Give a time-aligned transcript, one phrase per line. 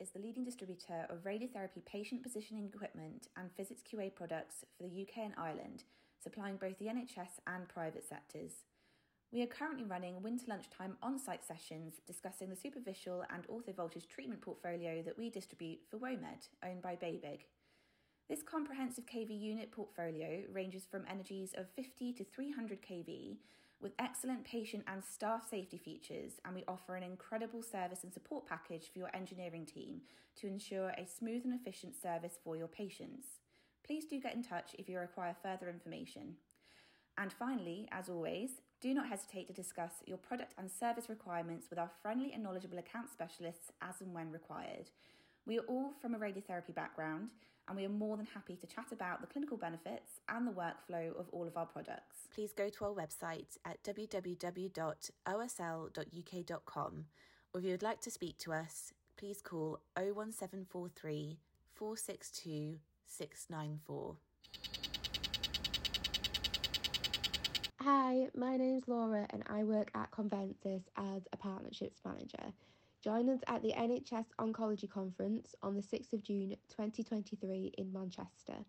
[0.00, 5.02] Is the leading distributor of radiotherapy patient positioning equipment and physics QA products for the
[5.02, 5.84] UK and Ireland,
[6.22, 8.64] supplying both the NHS and private sectors.
[9.32, 14.40] We are currently running winter lunchtime on site sessions discussing the superficial and orthovoltage treatment
[14.40, 17.40] portfolio that we distribute for WOMED, owned by BEBIG.
[18.28, 23.36] This comprehensive kV unit portfolio ranges from energies of 50 to 300 kV
[23.80, 28.46] with excellent patient and staff safety features, and we offer an incredible service and support
[28.46, 30.00] package for your engineering team
[30.40, 33.26] to ensure a smooth and efficient service for your patients.
[33.86, 36.36] Please do get in touch if you require further information.
[37.18, 38.50] And finally, as always,
[38.80, 42.78] do not hesitate to discuss your product and service requirements with our friendly and knowledgeable
[42.78, 44.90] account specialists as and when required.
[45.46, 47.28] We are all from a radiotherapy background,
[47.68, 51.16] and we are more than happy to chat about the clinical benefits and the workflow
[51.18, 52.26] of all of our products.
[52.34, 54.74] Please go to our website at www.osl.uk.com,
[57.54, 61.38] or if you would like to speak to us, please call 01743
[61.74, 64.16] 462 694.
[67.82, 72.52] Hi, my name's Laura and I work at Convenzis as a partnerships manager.
[73.06, 78.64] Join us at the NHS Oncology Conference on the 6th of June 2023 in Manchester.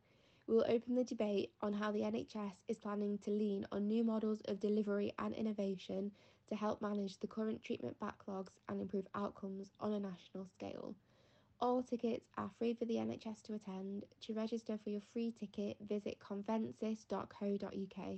[0.45, 4.03] We will open the debate on how the NHS is planning to lean on new
[4.03, 6.11] models of delivery and innovation
[6.49, 10.93] to help manage the current treatment backlogs and improve outcomes on a national scale.
[11.59, 14.05] All tickets are free for the NHS to attend.
[14.21, 18.17] To register for your free ticket, visit convenzis.co.uk.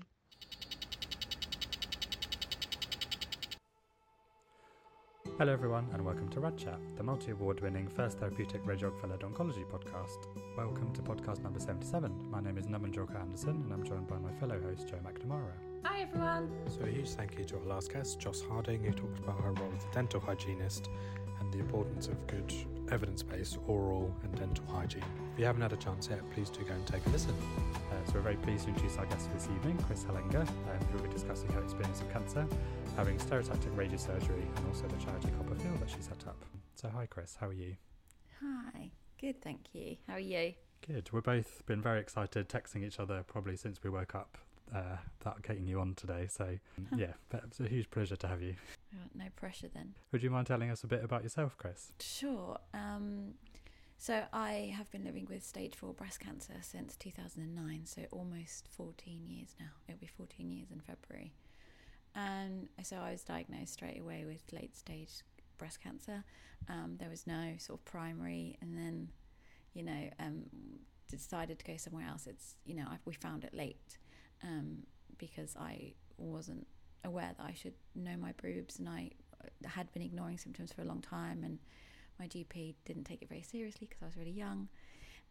[5.39, 9.63] Hello, everyone, and welcome to RadChat, the multi award winning first therapeutic radiographer led oncology
[9.63, 10.27] podcast.
[10.57, 12.29] Welcome to podcast number 77.
[12.29, 15.53] My name is Naman Julka-Anderson, and I'm joined by my fellow host, Joe McNamara.
[15.85, 16.51] Hi, everyone.
[16.67, 19.53] So, a huge thank you to our last guest, Joss Harding, who talked about her
[19.53, 20.89] role as a dental hygienist
[21.39, 22.53] and the importance of good
[22.91, 25.05] evidence based oral and dental hygiene.
[25.35, 27.33] If you haven't had a chance yet, please do go and take a listen.
[27.93, 30.97] Uh, so, we're very pleased to introduce our guest this evening, Kris Hallenga, um, who
[30.97, 32.45] will be discussing her experience of cancer
[32.99, 36.35] having stereotactic radiosurgery and also the charity CoppaFeel that she set up.
[36.75, 37.77] So, hi, Kris, how are you?
[38.41, 39.95] Hi, good, thank you.
[40.05, 40.51] How are you?
[40.85, 41.09] Good.
[41.13, 44.37] We've both been very excited, texting each other probably since we woke up
[44.75, 46.27] uh, about getting you on today.
[46.29, 46.57] So,
[46.93, 48.55] yeah, it's a huge pleasure to have you.
[49.15, 49.93] No pressure then.
[50.11, 51.93] Would you mind telling us a bit about yourself, Kris?
[52.01, 52.57] Sure.
[52.73, 53.35] Um,
[53.97, 59.21] so, I have been living with stage four breast cancer since 2009, so almost 14
[59.25, 59.67] years now.
[59.87, 61.31] It'll be 14 years in February.
[62.19, 65.09] And so I was diagnosed straight away with late stage
[65.57, 66.23] breast cancer.
[66.67, 69.09] Um, there was no sort of primary, and then,
[69.73, 70.43] you know, um,
[71.09, 72.27] decided to go somewhere else.
[72.27, 73.97] It's, you know, I, we found it late
[74.43, 74.83] um,
[75.17, 76.67] because I wasn't
[77.05, 79.11] aware that I should know my boobs, and I
[79.65, 81.59] had been ignoring symptoms for a long time, and
[82.19, 84.67] my GP didn't take it very seriously because I was really young.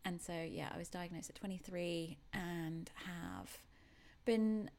[0.04, 3.58] And so, yeah, I was diagnosed at 23 and have
[4.24, 4.70] been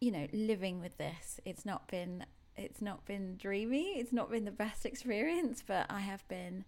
[0.00, 1.40] you know, living with this.
[1.44, 2.24] It's not been
[2.56, 3.98] it's not been dreamy.
[3.98, 6.64] It's not been the best experience, but I have been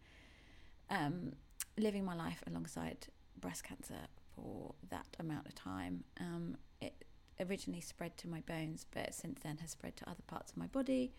[0.88, 1.32] um,
[1.76, 3.08] living my life alongside
[3.40, 6.04] breast cancer for that amount of time.
[6.20, 7.04] Um, it
[7.40, 10.66] originally spread to my bones, but since then has spread to other parts of my
[10.66, 11.12] body,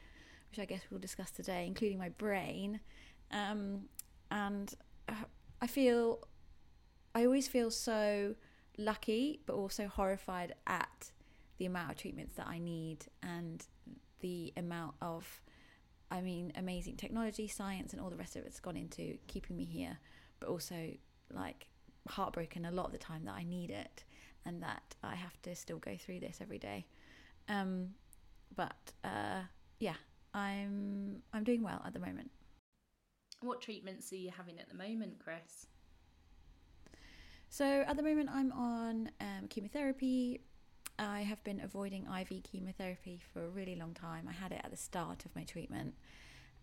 [0.49, 2.79] which I guess we'll discuss today, including my brain.
[3.31, 3.83] Um,
[4.29, 4.73] and
[5.09, 5.25] uh,
[5.61, 6.27] I feel,
[7.13, 8.35] I always feel so
[8.77, 11.11] lucky, but also horrified at
[11.61, 13.63] the amount of treatments that I need and
[14.21, 15.43] the amount of,
[16.09, 19.65] I mean, amazing technology, science, and all the rest of it's gone into keeping me
[19.65, 19.99] here,
[20.39, 20.89] but also
[21.31, 21.67] like
[22.09, 24.03] heartbroken a lot of the time that I need it
[24.43, 26.87] and that I have to still go through this every day.
[27.47, 27.89] Um,
[28.55, 29.41] but uh,
[29.79, 29.97] yeah,
[30.33, 32.31] I'm I'm doing well at the moment.
[33.41, 35.67] What treatments are you having at the moment, Kris?
[37.49, 40.41] So at the moment, I'm on um, chemotherapy,
[41.01, 44.27] I have been avoiding IV chemotherapy for a really long time.
[44.29, 45.95] I had it at the start of my treatment,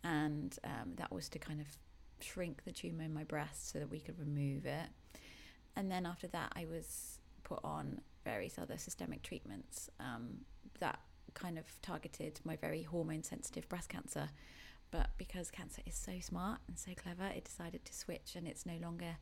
[0.04, 1.66] and um, that was to kind of
[2.20, 4.88] shrink the tumor in my breast so that we could remove it.
[5.74, 10.38] And then after that, I was put on various other systemic treatments um,
[10.78, 11.00] that
[11.34, 14.28] kind of targeted my very hormone sensitive breast cancer.
[14.92, 18.64] But because cancer is so smart and so clever, it decided to switch and it's
[18.64, 19.16] no longer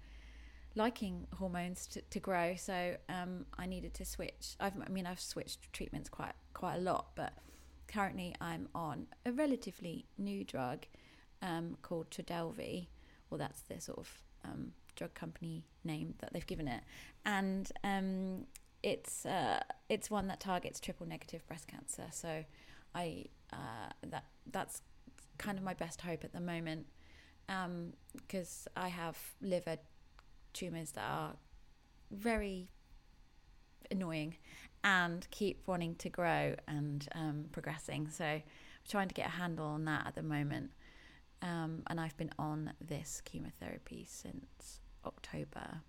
[0.77, 2.55] liking hormones to, to grow.
[2.55, 4.55] So um, I needed to switch.
[4.61, 7.33] I've, I mean, I've switched treatments quite quite a lot, but
[7.89, 10.87] currently I'm on a relatively new drug
[11.43, 12.87] um, called Trodelvy.
[13.31, 16.83] Well, that's the sort of um, drug company name that they've given it,
[17.25, 18.47] and um,
[18.83, 22.05] it's uh, it's one that targets triple negative breast cancer.
[22.13, 22.45] So
[22.95, 24.83] I uh, that that's
[25.39, 26.87] kind of my best hope at the moment.
[28.27, 29.77] because I have liver
[30.57, 31.37] tumours that are
[32.11, 32.71] very
[33.91, 34.37] annoying
[34.85, 38.09] and keep wanting to grow and um, progressing.
[38.09, 38.43] So I'm
[38.89, 40.71] trying to get a handle on that at the moment.
[41.43, 45.83] Um, and I've been on this chemotherapy since October.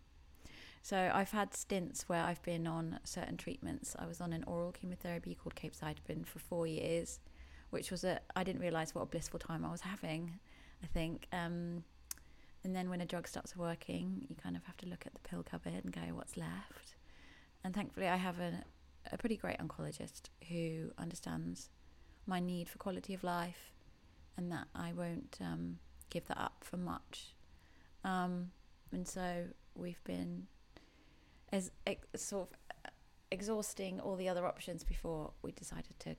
[0.81, 3.95] So I've had stints where I've been on certain treatments.
[3.99, 7.19] I was on an oral chemotherapy called capecitabine for four years,
[7.69, 10.39] which was a I didn't realize what a blissful time I was having.
[10.83, 11.27] I think.
[11.31, 11.83] Um,
[12.67, 15.21] and then when a drug stops working, you kind of have to look at the
[15.21, 16.95] pill cupboard and go, what's left?
[17.63, 18.61] And thankfully, I have a,
[19.09, 21.69] a pretty great oncologist who understands
[22.25, 23.71] my need for quality of life
[24.35, 25.77] and that I won't um,
[26.09, 27.35] give that up for much.
[28.03, 28.51] Um,
[28.91, 30.47] and so we've been
[31.53, 32.91] as ex- sort of
[33.31, 36.17] exhausting all the other options before we decided to,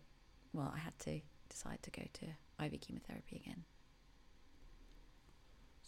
[0.55, 1.21] well, I had to
[1.51, 3.65] decide to go to IV chemotherapy again.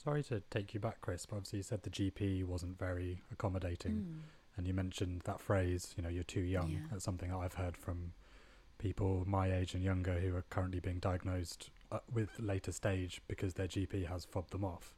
[0.02, 3.96] Sorry to take you back, Kris, but obviously you said the GP wasn't very accommodating,
[3.96, 4.22] Mm.
[4.56, 6.70] and you mentioned that phrase, you know, you're too young.
[6.70, 6.86] Yeah.
[6.90, 8.14] That's something that I've heard from
[8.78, 13.54] people my age and younger who are currently being diagnosed uh, with later stage because
[13.54, 14.94] their GP has fobbed them off.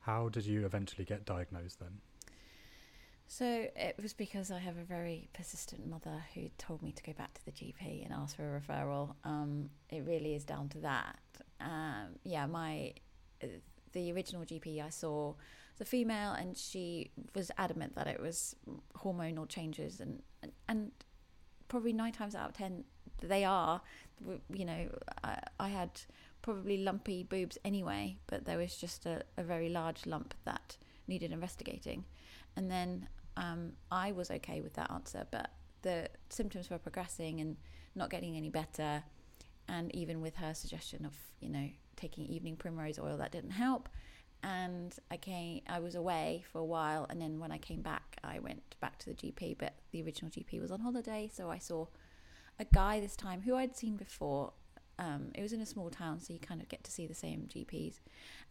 [0.00, 2.00] How did you eventually get diagnosed then?
[3.28, 3.44] So
[3.76, 7.34] it was because I have a very persistent mother who told me to go back
[7.34, 9.14] to the GP and ask for a referral.
[9.22, 11.20] Um, it really is down to that.
[11.60, 12.94] Um, yeah, my
[13.40, 13.46] uh,
[13.92, 15.34] the original GP I saw
[15.78, 18.56] the female, and she was adamant that it was
[18.96, 20.90] hormonal changes, and and, and
[21.68, 22.84] probably nine times out of ten
[23.20, 23.80] they are.
[24.52, 24.88] You know,
[25.24, 26.00] I, I had
[26.42, 30.76] probably lumpy boobs anyway, but there was just a, a very large lump that
[31.06, 32.04] needed investigating,
[32.56, 35.50] and then um, I was okay with that answer, but
[35.82, 37.56] the symptoms were progressing and
[37.94, 39.02] not getting any better.
[39.68, 41.68] And even with her suggestion of, you know,
[42.00, 43.88] taking evening primrose oil, that didn't help.
[44.42, 48.16] And I came, I was away for a while, and then when I came back,
[48.24, 49.58] I went back to the GP.
[49.58, 51.86] But the original GP was on holiday, so I saw
[52.58, 54.52] a guy this time who I'd seen before.
[54.98, 57.14] Um, it was in a small town, so you kind of get to see the
[57.14, 58.00] same GPs.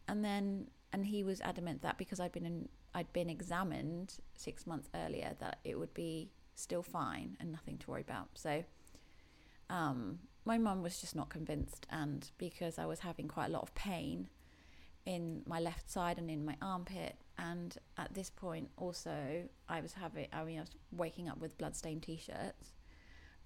[0.08, 4.68] And then, and he was adamant that because I'd been in, I'd been examined six
[4.68, 8.30] months earlier, that it would be still fine and nothing to worry about.
[8.36, 8.64] So,
[9.70, 13.64] um, my mum was just not convinced, and because I was having quite a lot
[13.64, 14.30] of pain
[15.06, 19.94] in my left side and in my armpit, and at this point also I was
[19.94, 22.74] having, I mean, I was waking up with bloodstained t-shirts.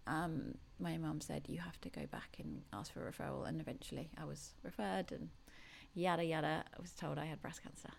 [0.06, 3.62] Um, my mum said you have to go back and ask for a referral, and
[3.62, 5.30] eventually I was referred, and
[5.94, 6.63] yada yada.
[6.78, 7.90] I was told I had breast cancer.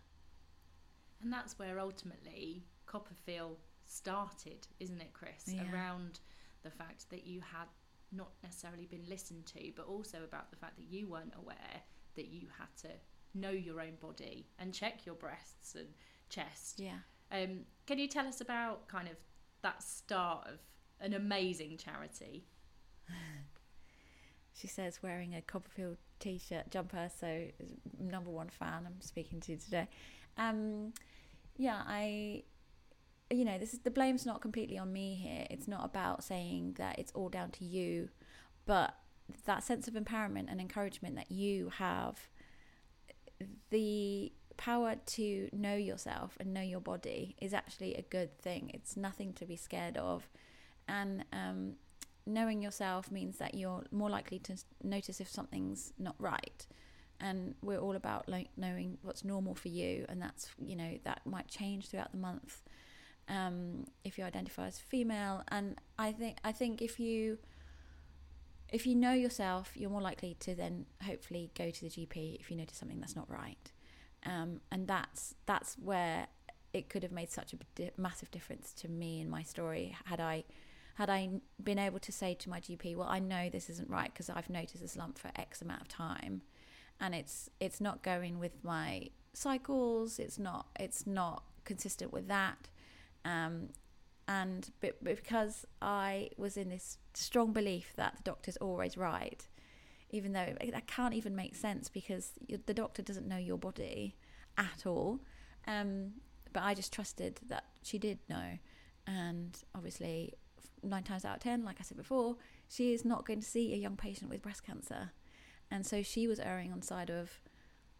[1.22, 3.56] And that's where ultimately CoppaFeel
[3.86, 5.44] started, isn't it, Kris?
[5.46, 5.62] Yeah.
[5.72, 6.20] Around
[6.62, 7.68] the fact that you had
[8.14, 11.82] not necessarily been listened to, but also about the fact that you weren't aware
[12.16, 12.88] that you had to
[13.34, 15.88] know your own body and check your breasts and
[16.28, 16.78] chest.
[16.78, 16.98] Yeah.
[17.32, 19.16] Um, can you tell us about kind of
[19.62, 20.60] that start of
[21.00, 22.44] an amazing charity?
[24.56, 27.42] She says wearing a CoppaFeel t-shirt jumper, so
[27.98, 29.88] number one fan I'm speaking to today.
[30.38, 30.92] Um,
[31.56, 32.44] yeah, I,
[33.30, 35.46] you know, this is the blame's not completely on me here.
[35.50, 38.10] It's not about saying that it's all down to you,
[38.66, 38.94] but
[39.46, 42.28] that sense of empowerment and encouragement that you have,
[43.70, 48.70] the power to know yourself and know your body is actually a good thing.
[48.74, 50.28] It's nothing to be scared of,
[50.86, 51.74] and um,
[52.26, 56.66] knowing yourself means that you're more likely to notice if something's not right
[57.20, 61.20] and we're all about like knowing what's normal for you and that's you know that
[61.24, 62.62] might change throughout the month
[63.28, 67.38] um, if you identify as female and i think i think if you
[68.70, 72.50] if you know yourself you're more likely to then hopefully go to the gp if
[72.50, 73.72] you notice something that's not right
[74.26, 76.26] um, and that's that's where
[76.72, 80.20] it could have made such a di- massive difference to me in my story had
[80.20, 80.44] i
[80.94, 81.28] had I
[81.62, 84.48] been able to say to my GP, well, I know this isn't right because I've
[84.48, 86.42] noticed this lump for X amount of time,
[87.00, 90.18] and it's it's not going with my cycles.
[90.18, 92.68] It's not it's not consistent with that,
[93.24, 93.68] um,
[94.26, 99.46] and but, because I was in this strong belief that the doctor's always right,
[100.10, 102.32] even though that can't even make sense because
[102.66, 104.16] the doctor doesn't know your body
[104.56, 105.20] at all.
[105.66, 106.12] Um,
[106.52, 108.58] but I just trusted that she did know,
[109.06, 110.34] and obviously
[110.82, 112.36] nine times out of ten, like I said before,
[112.68, 115.12] she is not going to see a young patient with breast cancer.
[115.70, 117.40] And so she was erring on the side of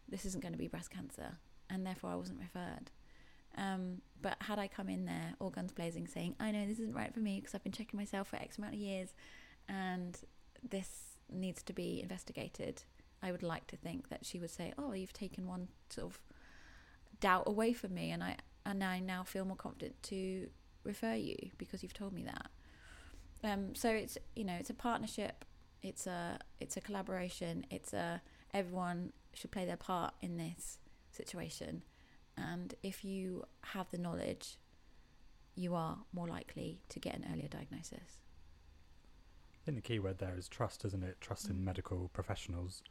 [0.07, 1.37] this isn't going to be breast cancer,
[1.69, 2.91] and therefore I wasn't referred.
[3.57, 6.95] Um, but had I come in there all guns blazing saying, I know this isn't
[6.95, 9.13] right for me because I've been checking myself for X amount of years
[9.69, 10.17] and
[10.69, 12.83] this needs to be investigated,
[13.21, 16.19] I would like to think that she would say, "Oh, you've taken one sort of
[17.19, 20.49] doubt away from me, and I and I now feel more confident to
[20.83, 22.51] refer you because you've told me that."
[23.43, 25.45] Um, so it's you know it's a partnership,
[25.81, 28.21] it's a it's a collaboration, it's a
[28.53, 30.77] everyone should play their part in this
[31.11, 31.83] situation,
[32.37, 34.57] and if you have the knowledge,
[35.55, 38.19] you are more likely to get an earlier diagnosis.
[39.61, 41.19] I think the key word there is trust, isn't it?
[41.21, 41.63] Trust in Mm.
[41.63, 42.83] medical professionals.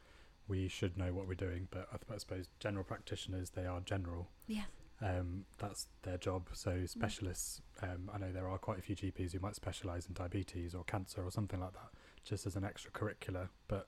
[0.47, 4.29] We should know what we're doing, but I, suppose general practitioners they are general.
[4.47, 4.67] Yes.
[5.01, 6.49] Um, that's their job.
[6.53, 10.13] So specialists, um, I know there are quite a few GPs who might specialise in
[10.13, 11.89] diabetes or cancer or something like that,
[12.23, 13.49] just as an extracurricular.
[13.67, 13.87] But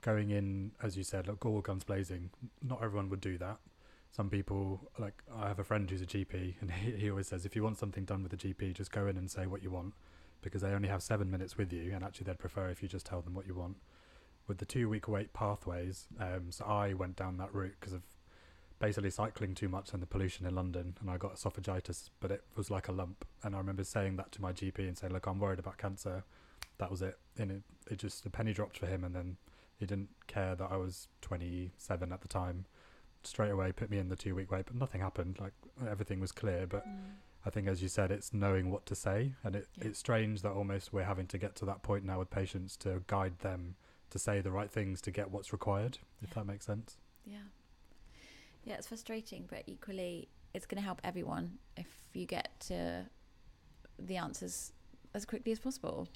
[0.00, 2.30] going in, as you said, like all guns blazing,
[2.62, 3.58] not everyone would do that.
[4.10, 7.44] Some people, like I have a friend who's a GP, and he, he always says,
[7.44, 9.70] if you want something done with a GP, just go in and say what you
[9.70, 9.94] want,
[10.42, 13.06] because they only have seven minutes with you, and actually they'd prefer if you just
[13.06, 13.76] tell them what you want.
[14.46, 18.02] With the two-week wait pathways, um, so I went down that route because of
[18.78, 22.42] basically cycling too much and the pollution in London, and I got esophagitis, but it
[22.56, 23.24] was like a lump.
[23.42, 26.24] And I remember saying that to my GP and saying, "Look, I'm worried about cancer."
[26.78, 29.36] That was it, and it, it just a penny dropped for him, and then
[29.76, 32.66] he didn't care that I was 27 at the time.
[33.24, 35.38] Straight away, put me in the two-week wait, but nothing happened.
[35.40, 35.52] Like
[35.88, 36.96] everything was clear, but mm.
[37.44, 39.88] I think, as you said, it's knowing what to say, and it, Yeah.
[39.88, 43.02] it's strange that almost we're having to get to that point now with patients to
[43.06, 43.76] guide them
[44.10, 45.98] to say the right things to get what's required.
[46.22, 46.34] If Yeah.
[46.36, 46.96] that makes sense.
[47.24, 47.38] Yeah.
[48.64, 53.06] Yeah, it's frustrating, but equally, it's going to help everyone if you get to
[53.98, 54.72] the answers
[55.14, 56.08] as quickly as possible.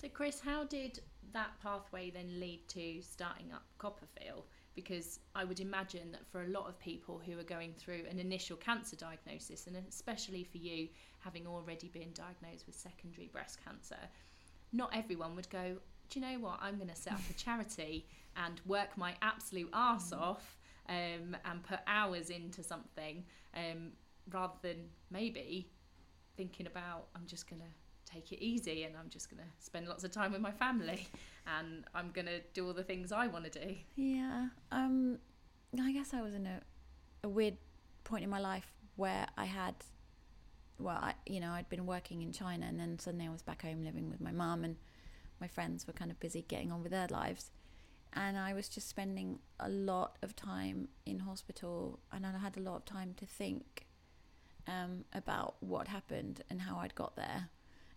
[0.00, 1.00] So, Kris, how did
[1.32, 4.42] that pathway then lead to starting up CoppaFeel?
[4.74, 8.18] Because I would imagine that for a lot of people who are going through an
[8.18, 13.98] initial cancer diagnosis, and especially for you having already been diagnosed with secondary breast cancer,
[14.72, 15.76] not everyone would go,
[16.10, 16.58] Do you know what?
[16.60, 18.06] I'm going to set up a charity
[18.36, 20.58] and work my absolute arse off
[20.88, 23.92] um, and put hours into something um,
[24.30, 25.70] rather than maybe
[26.36, 27.68] thinking about, I'm just going to
[28.08, 31.08] take it easy and I'm just going to spend lots of time with my family
[31.58, 33.74] and I'm going to do all the things I want to do.
[33.96, 34.48] Yeah.
[34.72, 35.18] Um,
[35.80, 36.60] I guess I was in a,
[37.24, 37.56] a weird
[38.04, 39.74] point in my life where I had,
[40.78, 43.62] well, I, you know, I'd been working in China and then suddenly I was back
[43.62, 44.76] home living with my mum and
[45.40, 47.50] my friends were kind of busy getting on with their lives.
[48.14, 52.60] And I was just spending a lot of time in hospital and I had a
[52.60, 53.86] lot of time to think
[54.66, 57.48] um, about what happened and how I'd got there.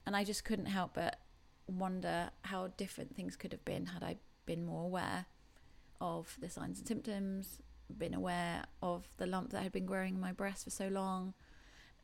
[0.06, 1.20] And I just couldn't help but
[1.68, 5.26] wonder how different things could have been had I been more aware
[6.00, 7.60] of the signs and symptoms,
[7.98, 11.34] been aware of the lump that had been growing in my breast for so long,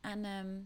[0.04, 0.64] and um,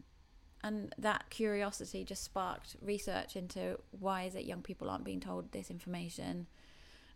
[0.62, 5.50] and that curiosity just sparked research into why is it young people aren't being told
[5.52, 6.46] this information,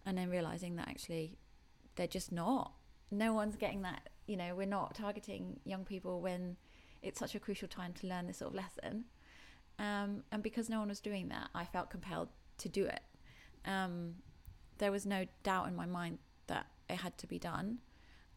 [0.04, 1.36] and then realizing that actually
[1.96, 2.72] they're just not.
[3.10, 4.08] No one's getting that.
[4.26, 6.56] You know, we're not targeting young people when
[7.02, 9.04] it's such a crucial time to learn this sort of lesson.
[9.78, 12.28] Um, and because no one was doing that, I felt compelled
[12.58, 13.00] to do it.
[13.64, 14.16] Um,
[14.78, 17.78] there was no doubt in my mind that it had to be done.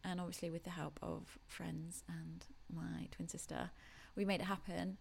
[0.02, 3.70] And obviously, with the help of friends and my twin sister,
[4.16, 4.96] we made it happen.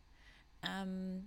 [0.64, 1.24] Um,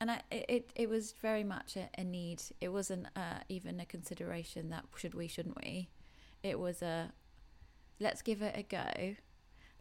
[0.00, 2.42] and I, it, it, was very much a, a need.
[2.60, 5.88] It wasn't uh, even a consideration that should we, shouldn't we.
[6.42, 7.12] It was a
[7.98, 9.16] let's give it a go.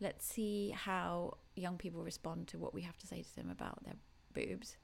[0.01, 3.83] Let's see how young people respond to what we have to say to them about
[3.83, 3.95] their
[4.33, 4.77] boobs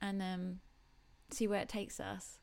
[0.00, 0.60] and um,
[1.30, 2.38] see where it takes us.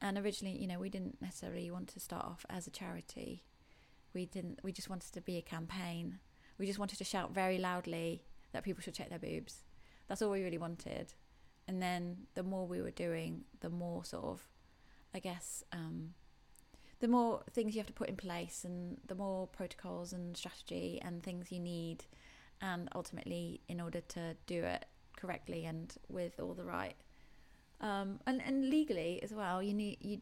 [0.00, 3.44] And originally, you know, we didn't necessarily want to start off as a charity.
[4.12, 4.60] We didn't.
[4.62, 6.18] We just wanted to be a campaign.
[6.58, 9.64] We just wanted to shout very loudly that people should check their boobs.
[10.08, 11.14] That's all we really wanted.
[11.68, 14.48] And then the more we were doing, the more sort of,
[15.14, 16.14] I guess, um,
[17.00, 21.00] the more things you have to put in place, and the more protocols and strategy
[21.02, 22.04] and things you need,
[22.60, 26.96] and ultimately, in order to do it correctly and with all the right
[27.80, 29.62] um, and and legally as well.
[29.62, 30.18] You need you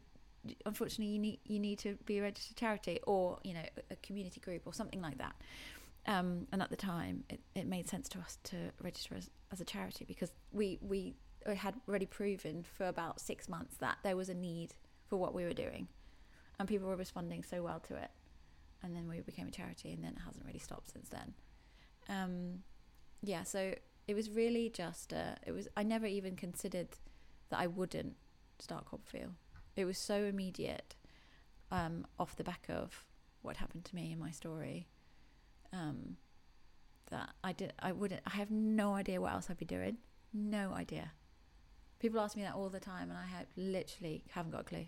[0.66, 4.40] unfortunately you need you need to be a registered charity or you know a, community
[4.40, 5.34] group or something like that.
[6.06, 9.60] Um, and at the time, it, it made sense to us to register as, as
[9.60, 11.14] a charity because we we
[11.56, 14.74] had already proven for about six months that there was a need
[15.08, 15.88] for what we were doing,
[16.58, 18.10] and people were responding so well to it.
[18.82, 21.32] And then we became a charity, and then it hasn't really stopped since then.
[22.10, 22.62] Um,
[23.22, 23.74] yeah, so
[24.06, 26.88] it was really just uh, it was I never even considered
[27.50, 28.16] that I wouldn't
[28.58, 29.30] start CoppaFeel.
[29.76, 30.94] It was so immediate,
[31.70, 33.06] um, off the back of
[33.42, 34.86] what happened to me in my story,
[35.72, 36.16] um,
[37.10, 39.98] that I did I wouldn't I have no idea what else I'd be doing,
[40.32, 41.12] no idea.
[41.98, 44.86] People ask me that all the time, and I have literally haven't got a clue.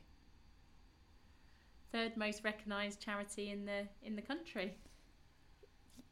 [1.92, 4.76] Third most recognised charity in the in the country.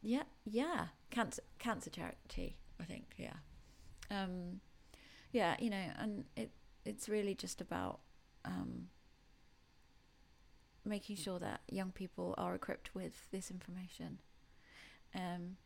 [0.01, 2.57] Yeah, yeah, cancer cancer charity.
[2.79, 3.33] I think, yeah,
[4.11, 4.59] um,
[5.31, 5.55] yeah.
[5.59, 6.51] You know, and it
[6.85, 7.99] it's really just about
[8.43, 8.87] um,
[10.83, 14.19] making sure that young people are equipped with this information.
[15.13, 15.57] Um,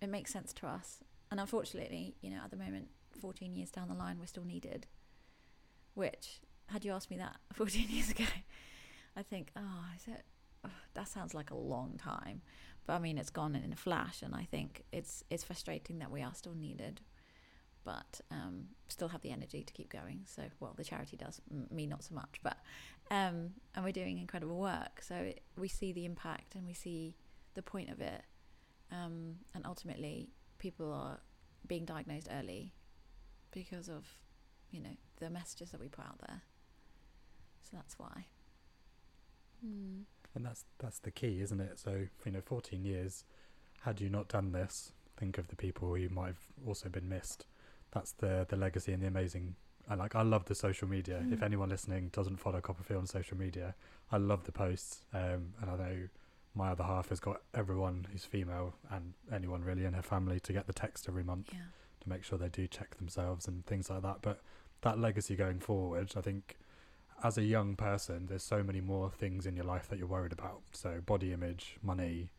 [0.00, 0.98] it makes sense to us,
[1.30, 2.88] and unfortunately, you know, at the moment,
[3.20, 4.86] fourteen years down the line, we're still needed.
[5.94, 8.24] Which, had you asked me that fourteen years ago,
[9.16, 10.24] I think, oh, is it?
[10.64, 12.40] Oh, that sounds like a long time,
[12.86, 16.10] but I mean, it's gone in a flash, and I think it's it's frustrating that
[16.10, 17.00] we are still needed,
[17.84, 20.22] but um, still have the energy to keep going.
[20.26, 22.58] So, well, the charity does, m- me not so much, but
[23.10, 25.02] um, and we're doing incredible work.
[25.02, 27.16] So it, we see the impact and we see
[27.54, 28.22] the point of it,
[28.90, 31.20] um, and ultimately, people are
[31.66, 32.72] being diagnosed early
[33.52, 34.06] because of
[34.70, 36.42] you know the messages that we put out there.
[37.62, 38.26] So that's why.
[39.64, 40.02] Mm.
[40.34, 41.78] And that's that's the key, isn't it?
[41.78, 43.24] So you know, 14 years.
[43.82, 47.46] Had you not done this, think of the people who might have also been missed.
[47.90, 49.56] That's the the legacy and the amazing.
[49.90, 50.14] I like.
[50.14, 51.24] I love the social media.
[51.30, 51.42] If Mm.
[51.42, 53.74] anyone listening doesn't follow CoppaFeel on social media,
[54.12, 55.04] I love the posts.
[55.12, 56.08] Um, and I know
[56.54, 60.52] my other half has got everyone who's female and anyone really in her family to
[60.52, 61.64] get the text every month Yeah.
[62.00, 64.22] to make sure they do check themselves and things like that.
[64.22, 64.40] But
[64.82, 66.56] that legacy going forward, I think
[67.22, 70.32] as a young person, there's so many more things in your life that you're worried
[70.32, 70.62] about.
[70.72, 72.30] So body image, money,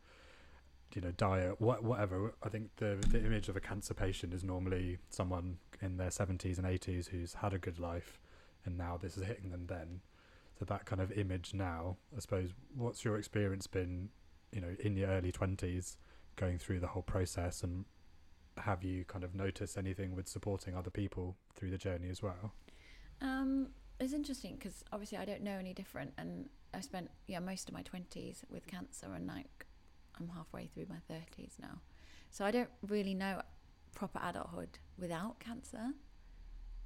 [0.94, 2.34] you know, diet, what, whatever.
[2.42, 6.58] I think the the image of a cancer patient is normally someone in their 70s
[6.58, 8.18] and 80s who's had a good life,
[8.64, 10.00] and now this is hitting them then.
[10.58, 12.50] So that kind of image now, I suppose.
[12.76, 14.10] What's your experience been,
[14.52, 15.96] you know, in your early 20s,
[16.36, 17.86] going through the whole process, and
[18.58, 22.52] have you kind of noticed anything with supporting other people through the journey as well?
[23.20, 23.68] Um,
[24.00, 27.74] it's interesting because obviously I don't know any different, and I spent yeah most of
[27.74, 29.66] my twenties with cancer, and like
[30.18, 31.80] I'm halfway through my thirties now,
[32.30, 33.42] so I don't really know
[33.94, 35.92] proper adulthood without cancer.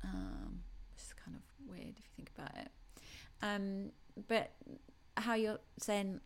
[0.05, 0.61] Um,
[0.95, 2.69] it's kind of weird if you think about it.
[3.43, 3.93] Um,
[4.29, 4.53] but
[5.17, 6.21] how you're saying,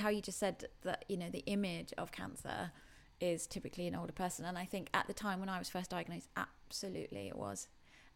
[0.00, 2.72] how you just said that you know the image of cancer
[3.20, 5.90] is typically an older person, and I think at the time when I was first
[5.90, 7.68] diagnosed, absolutely it was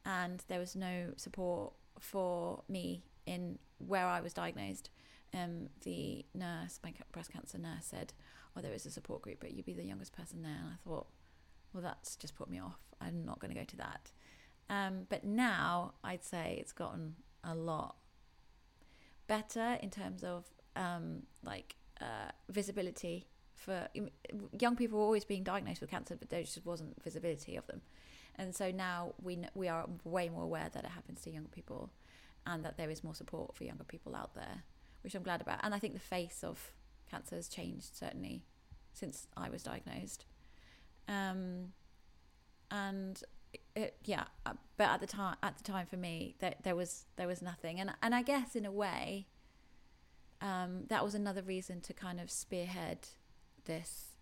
[0.04, 4.90] and there was no support for me in where I was diagnosed.
[5.34, 8.14] Um, the nurse, my breast cancer nurse, said,
[8.56, 10.76] "Oh, there is a support group, but you'd be the youngest person there." And I
[10.88, 11.06] thought,
[11.72, 12.80] "Well, that's just put me off.
[13.00, 14.10] I'm not going to go to that."
[14.70, 17.96] Um, but now I'd say it's gotten a lot
[19.26, 23.88] better in terms of um, like uh, visibility for
[24.58, 27.82] young people always being diagnosed with cancer, but there just wasn't visibility of them.
[28.38, 31.90] And so now we we are way more aware that it happens to young people,
[32.46, 34.62] and that there is more support for younger people out there,
[35.02, 35.60] which I'm glad about.
[35.62, 36.72] And I think the face of
[37.10, 38.44] cancer has changed certainly
[38.92, 40.24] since I was diagnosed.
[41.08, 41.72] Um,
[42.70, 43.22] and
[43.74, 47.04] it, yeah, uh, but at the time, at the time for me, there, there was
[47.16, 49.26] there was nothing, and and I guess in a way,
[50.40, 53.08] um, that was another reason to kind of spearhead
[53.64, 54.16] this,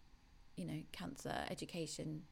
[0.56, 2.22] you know, cancer education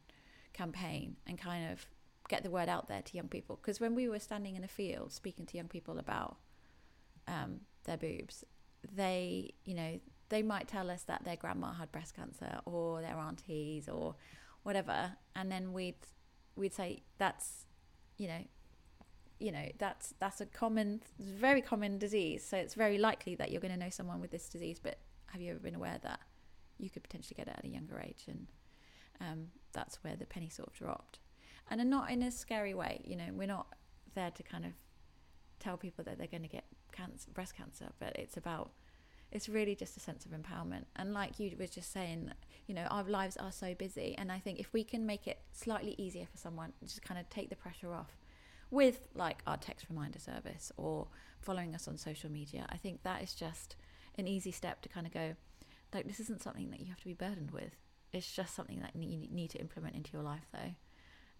[0.55, 1.87] campaign and kind of
[2.29, 3.59] get the word out there to young people.
[3.61, 6.37] Because when we were standing in a field speaking to young people about
[7.29, 8.45] um, their boobs,
[8.95, 13.17] they, you know, they might tell us that their grandma had breast cancer or their
[13.17, 14.15] aunties or
[14.63, 15.95] whatever, and then we'd
[16.57, 17.67] we'd say that's,
[18.17, 18.41] you know,
[19.39, 22.45] you know that's that's a common, very common disease.
[22.45, 24.81] So it's very likely that you're going to know someone with this disease.
[24.83, 26.21] But have you ever been aware that
[26.79, 28.47] you could potentially get it at a younger age and
[29.21, 31.19] um, that's where the penny sort of dropped.
[31.71, 33.67] And not in a scary way, you know, we're not
[34.15, 34.73] there to kind of
[35.59, 38.71] tell people that they're going to get cancer, breast cancer, but it's about,
[39.33, 40.85] it's really just a sense of empowerment.
[40.97, 42.31] And like you were just saying,
[42.67, 44.15] you know, our lives are so busy.
[44.19, 47.29] And I think if we can make it slightly easier for someone, just kind of
[47.31, 48.19] take the pressure off
[48.71, 51.09] with like our text reminder service or
[51.41, 53.77] following us on social media, I think that is just
[54.19, 55.35] an easy step to kind of go,
[55.93, 57.73] like, this isn't something that you have to be burdened with
[58.17, 60.73] it's just something that you need to implement into your life though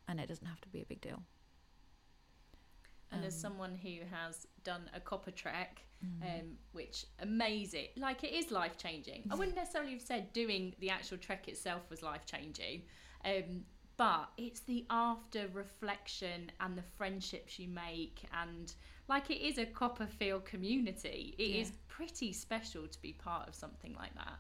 [0.09, 1.23] and it doesn't have to be a big deal
[3.11, 6.41] And as Um, someone who has done a copper trek, mm.
[6.41, 9.27] um, which amazing, like it is life changing.
[9.31, 12.83] I wouldn't necessarily have said doing the actual trek itself was life changing,
[13.25, 13.65] um,
[13.97, 18.75] but it's the after reflection and the friendships you make, and
[19.07, 21.37] like it is a CoppaFeel community.
[21.39, 21.77] It is Yeah.
[21.87, 24.39] pretty special to be part of something like that.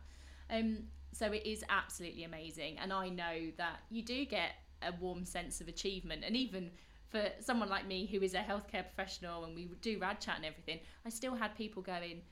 [0.51, 5.25] Um, so it is absolutely amazing, and I know that you do get a warm
[5.25, 6.71] sense of achievement, and even
[7.15, 10.45] for someone like me who is a healthcare professional and we do rad chat and
[10.45, 12.23] everything, I still had people going,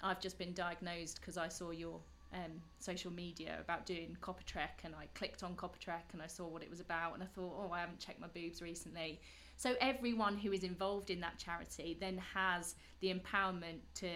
[0.00, 1.98] I've just been diagnosed because I saw your
[2.32, 6.62] um, social media about doing Coppertrek and I clicked on Coppertrek and I saw what
[6.62, 9.20] it was about and I thought, oh, I haven't checked my boobs recently.
[9.56, 14.08] So everyone who is involved in that charity then has the empowerment to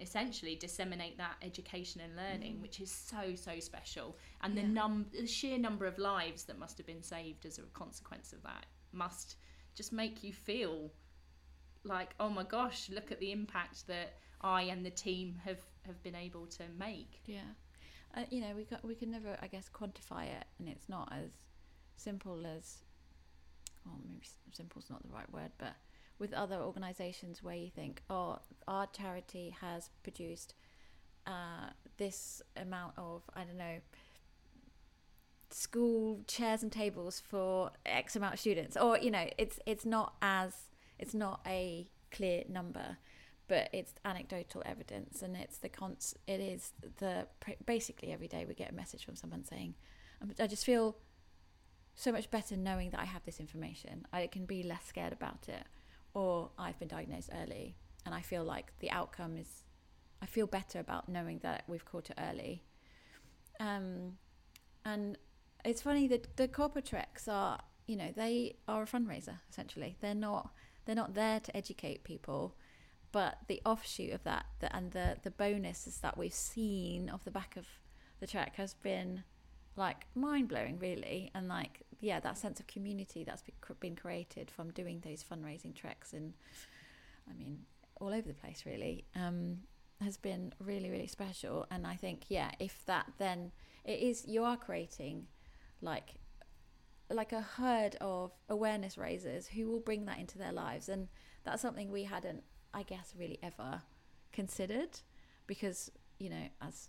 [0.00, 2.62] essentially disseminate that education and learning, mm.
[2.62, 4.16] which is so so special.
[4.42, 4.62] And yeah.
[4.62, 8.32] the num the sheer number of lives that must have been saved as a consequence
[8.32, 9.36] of that must
[9.74, 10.90] just make you feel
[11.84, 16.02] like, oh my gosh, look at the impact that I and the team have have
[16.02, 17.20] been able to make.
[17.26, 17.40] Yeah,
[18.16, 21.12] uh, you know, we got, we can never, I guess, quantify it, and it's not
[21.12, 21.30] as
[21.96, 22.78] simple as,
[23.84, 25.74] well, maybe simple is not the right word, but
[26.18, 30.54] with other organisations where you think, oh, our charity has produced
[31.26, 33.78] uh, this amount of, I don't know,
[35.50, 40.14] school chairs and tables for X amount of students, or you know, it's it's not
[40.20, 40.54] as
[40.98, 42.96] it's not a clear number
[43.48, 47.26] but it's anecdotal evidence and it's the cons it is the
[47.66, 49.74] basically every day we get a message from someone saying
[50.38, 50.96] i just feel
[51.94, 54.06] so much better knowing that i have this information.
[54.12, 55.64] I can be less scared about it
[56.14, 59.64] or i've been diagnosed early and i feel like the outcome is
[60.22, 62.62] i feel better about knowing that we've caught it early.
[63.60, 64.18] Um,
[64.84, 65.18] and
[65.64, 69.96] it's funny that the Coppertreks are you know they are a fundraiser essentially.
[70.00, 70.50] They're not
[70.84, 72.56] they're not there to educate people
[73.10, 77.30] but the offshoot of that the, and the the bonuses that we've seen off the
[77.30, 77.66] back of
[78.20, 79.24] the trek has been
[79.76, 83.42] like mind blowing really and like yeah that sense of community that's
[83.80, 86.34] been created from doing those fundraising treks and
[87.28, 87.60] I mean
[88.00, 89.58] all over the place really um,
[90.00, 93.52] has been really really special and I think yeah if that then
[93.84, 95.26] it is you are creating
[95.80, 96.14] like
[97.10, 101.08] like a herd of awareness raisers who will bring that into their lives and
[101.42, 102.42] that's something we hadn't
[102.74, 103.82] I guess, really ever
[104.32, 105.00] considered
[105.46, 106.88] because, you know, as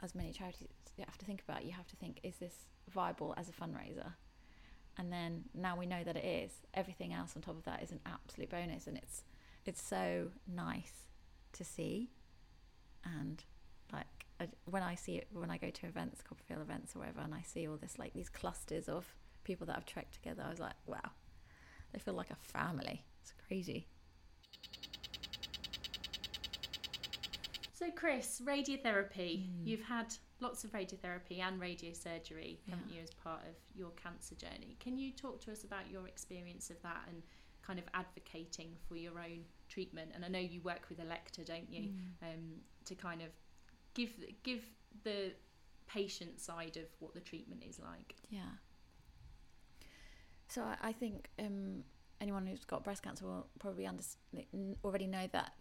[0.00, 2.54] as many charities you have to think about, you have to think, is this
[2.88, 4.14] viable as a fundraiser?
[4.98, 6.50] And then now we know that it is.
[6.74, 9.22] Everything else on top of that is an absolute bonus, and it's
[9.64, 11.06] it's so nice
[11.52, 12.10] to see.
[13.04, 13.42] And
[13.92, 14.06] like
[14.64, 17.42] when I see it, when I go to events, CoppaFeel events or whatever, and I
[17.42, 20.74] see all this like these clusters of people that have trekked together, I was like,
[20.86, 21.10] wow,
[21.92, 23.04] they feel like a family.
[23.22, 23.86] It's crazy.
[27.78, 29.46] So, Kris, radiotherapy.
[29.46, 29.64] Mm.
[29.64, 32.74] You've had lots of radiotherapy and radiosurgery, yeah.
[32.74, 34.76] haven't you, as part of your cancer journey?
[34.80, 37.22] Can you talk to us about your experience of that and
[37.64, 40.10] kind of advocating for your own treatment?
[40.12, 41.90] And I know you work with Elekta, don't you?
[41.90, 42.34] Mm.
[42.34, 42.40] Um,
[42.86, 43.28] to kind of
[43.94, 44.10] give
[44.42, 44.64] give
[45.04, 45.30] the
[45.86, 48.16] patient side of what the treatment is like.
[48.28, 48.40] Yeah.
[50.48, 51.84] So I, I think um,
[52.20, 54.02] anyone who's got breast cancer will probably under,
[54.82, 55.52] already know that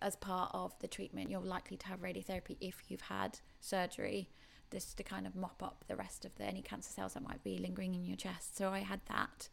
[0.00, 4.28] as part of the treatment, you're likely to have radiotherapy if you've had surgery,
[4.70, 7.42] just to kind of mop up the rest of the any cancer cells that might
[7.42, 8.56] be lingering in your chest.
[8.56, 9.48] So I had that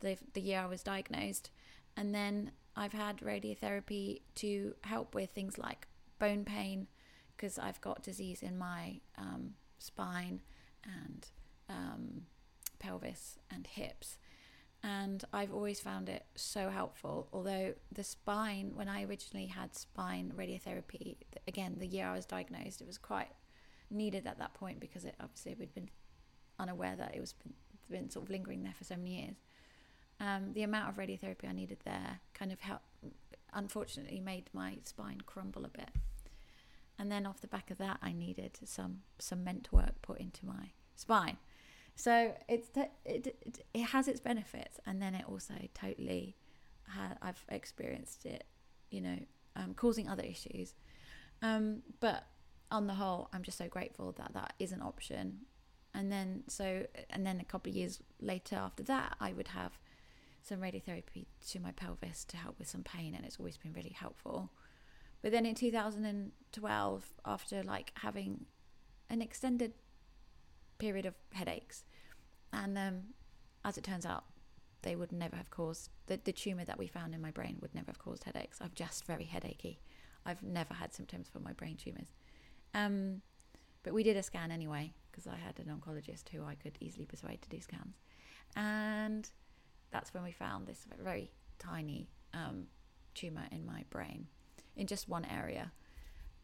[0.00, 1.50] the the year I was diagnosed,
[1.96, 6.86] and then I've had radiotherapy to help with things like bone pain,
[7.36, 10.42] because I've got disease in my um, spine
[10.84, 11.26] and
[11.68, 12.22] um,
[12.78, 14.18] pelvis and hips
[14.82, 17.28] and I've always found it so helpful.
[17.32, 21.16] Although the spine, when I originally had spine radiotherapy,
[21.46, 23.28] again the year I was diagnosed, it was quite
[23.90, 25.90] needed at that point because it obviously we'd been
[26.58, 27.52] unaware that it was been,
[27.90, 29.36] been sort of lingering there for so many years.
[30.20, 32.84] Um, the amount of radiotherapy I needed there kind of helped,
[33.52, 35.90] unfortunately, made my spine crumble a bit.
[36.98, 40.72] And then off the back of that, I needed some cement work put into my
[40.94, 41.38] spine.
[42.00, 42.70] So it's
[43.04, 43.36] it,
[43.74, 46.34] it has its benefits, and then it also totally
[46.88, 48.44] ha- I've experienced it,
[48.90, 49.18] you know,
[49.54, 50.74] um, causing other issues.
[51.42, 52.24] Um, but
[52.70, 55.40] on the whole, I'm just so grateful that that is an option.
[55.92, 59.78] And then so and then a couple of years later after that, I would have
[60.40, 63.94] some radiotherapy to my pelvis to help with some pain, and it's always been really
[63.94, 64.50] helpful.
[65.20, 68.46] But then in 2012, after like having
[69.10, 69.74] an extended
[70.78, 71.84] period of headaches,
[72.52, 73.02] and um,
[73.64, 74.24] as it turns out,
[74.82, 77.74] they would never have caused the, the tumor that we found in my brain would
[77.74, 78.58] never have caused headaches.
[78.60, 79.78] I'm just very headachy.
[80.24, 82.08] I've never had symptoms for my brain tumors.
[82.74, 83.22] Um,
[83.82, 87.06] but we did a scan anyway because I had an oncologist who I could easily
[87.06, 87.96] persuade to do scans,
[88.54, 89.28] and
[89.90, 92.66] that's when we found this very tiny um,
[93.14, 94.26] tumor in my brain
[94.76, 95.72] in just one area,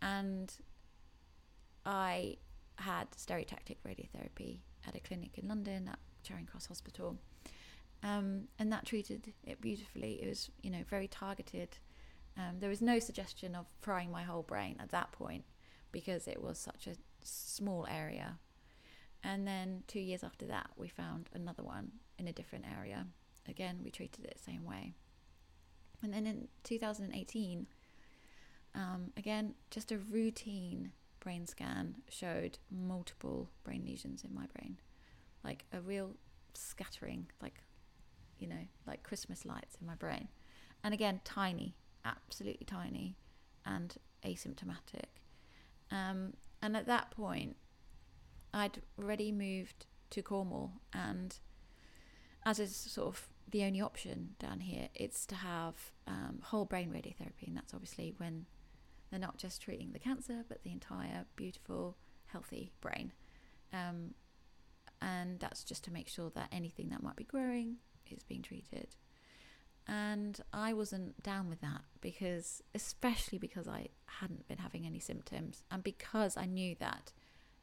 [0.03, 0.53] and
[1.85, 2.38] I
[2.77, 7.16] had stereotactic radiotherapy at a clinic in London at Charing Cross Hospital.
[8.03, 10.20] Um, and that treated it beautifully.
[10.22, 11.79] It was, you know, very targeted.
[12.37, 15.44] Um, there was no suggestion of frying my whole brain at that point
[15.92, 18.38] because it was such a small area.
[19.25, 23.07] And then two years after that, we found another one in a different area.
[23.49, 24.92] Again, we treated it the same way.
[26.03, 27.66] And then in 2018,
[28.75, 30.92] um, again, just a routine
[31.26, 34.78] brain scan showed multiple brain lesions in my brain,
[35.42, 36.12] like a real
[36.54, 37.64] scattering, like,
[38.38, 40.28] you know, like Christmas lights in my brain.
[40.84, 43.16] And again, tiny, absolutely tiny
[43.64, 45.18] and asymptomatic.
[45.90, 47.56] Um, and at that point,
[48.54, 51.36] I'd already moved to Cornwall, and
[52.44, 55.74] as is sort of the only option down here, it's to have
[56.06, 58.46] um, whole brain radiotherapy, and that's obviously when
[59.11, 63.12] they're not just treating the cancer, but the entire beautiful, healthy brain.
[63.73, 64.14] Um,
[65.01, 67.77] and that's just to make sure that anything that might be growing
[68.11, 68.97] is being treated.
[69.87, 75.62] And I wasn't down with that because, especially because I hadn't been having any symptoms,
[75.71, 77.12] and because I knew that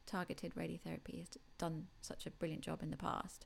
[0.06, 1.28] targeted radiotherapy has
[1.58, 3.44] done such a brilliant job in the past,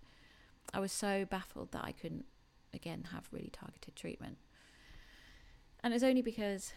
[0.73, 2.27] I was so baffled that I couldn't,
[2.73, 4.39] again, have really targeted treatment.
[5.83, 6.73] And it's only because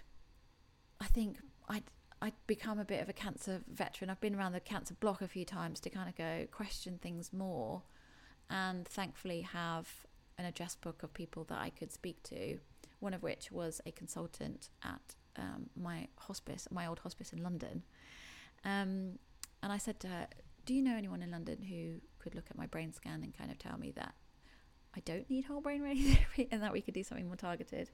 [1.02, 1.84] I think I'd,
[2.22, 4.12] I'd become a bit of a cancer veteran.
[4.12, 7.34] I've been around the cancer block a few times to kind of go question things
[7.34, 7.82] more,
[8.50, 9.90] and thankfully have
[10.38, 12.60] an address book of people that I could speak to.
[13.00, 17.82] One of which was a consultant at um, my hospice, my old hospice in London.
[18.64, 19.18] Um,
[19.64, 20.28] and I said to her,
[20.66, 23.50] Do you know anyone in London who could look at my brain scan and kind
[23.50, 24.14] of tell me that
[24.96, 27.90] I don't need whole brain radiotherapy and that we could do something more targeted?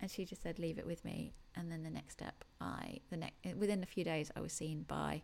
[0.00, 1.32] And she just said, Leave it with me.
[1.54, 4.84] And then the next step, I, the next, within a few days, I was seen
[4.86, 5.22] by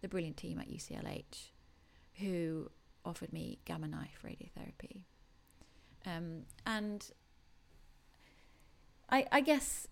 [0.00, 1.50] the brilliant team at UCLH
[2.20, 2.70] who
[3.04, 5.02] offered me gamma knife radiotherapy.
[6.06, 7.10] Um, and
[9.10, 9.88] I, I guess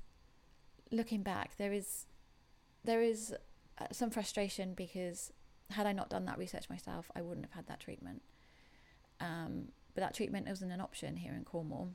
[0.90, 2.06] looking back, there is
[2.84, 3.34] there is
[3.80, 5.32] uh, some frustration because
[5.70, 8.22] had I not done that research myself, I wouldn't have had that treatment.
[9.20, 11.90] Um, but that treatment wasn't an option here in Cornwall.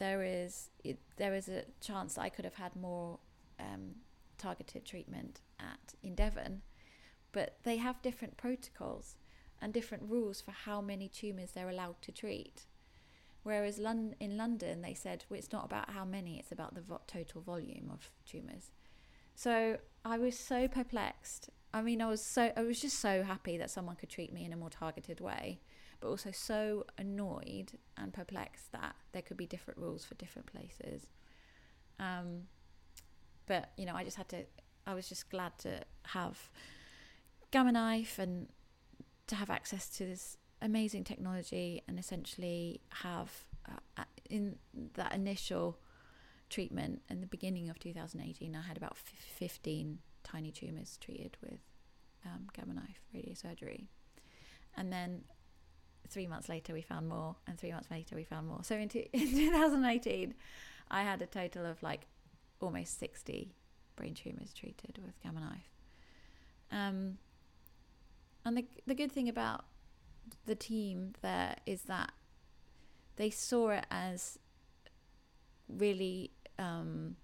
[0.00, 0.70] There is
[1.18, 3.18] there is a chance I could have had more
[3.60, 3.96] um,
[4.38, 6.62] targeted treatment at in Devon,
[7.32, 9.16] but they have different protocols
[9.60, 12.64] and different rules for how many tumours they're allowed to treat.
[13.42, 16.80] Whereas Lon- in London, they said well, it's not about how many, it's about the
[16.80, 18.70] vo- total volume of tumours.
[19.34, 21.50] So I was so perplexed.
[21.74, 24.46] I mean, I was so I was just so happy that someone could treat me
[24.46, 25.60] in a more targeted way,
[26.00, 31.06] but also so annoyed and perplexed that there could be different rules for different places.
[31.98, 32.44] Um,
[33.46, 34.44] but you know, I just had to.
[34.86, 36.50] I was just glad to have
[37.50, 38.48] Gamma Knife and
[39.26, 43.30] to have access to this amazing technology and essentially have
[43.68, 44.56] uh, in
[44.94, 45.78] that initial
[46.48, 51.60] treatment in the beginning of 2018 i had about 15 tiny tumors treated with
[52.26, 53.86] um, gamma knife radiosurgery
[54.76, 55.22] and then
[56.08, 58.60] three months later we found more and three months later we found more.
[58.62, 60.34] So in, in 2018
[60.92, 62.06] i had a total of like
[62.60, 63.54] almost 60
[63.96, 65.70] brain tumors treated with gamma knife.
[66.72, 67.18] Um,
[68.44, 69.64] and the, the good thing about
[70.46, 72.12] the team there is that
[73.16, 74.38] they saw it as
[75.68, 77.16] really um,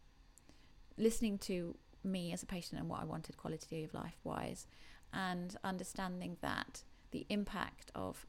[0.97, 4.67] listening to me as a patient and what I wanted quality of life wise,
[5.13, 8.27] and understanding that the impact of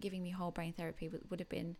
[0.00, 1.76] giving me whole brain therapy would, would have been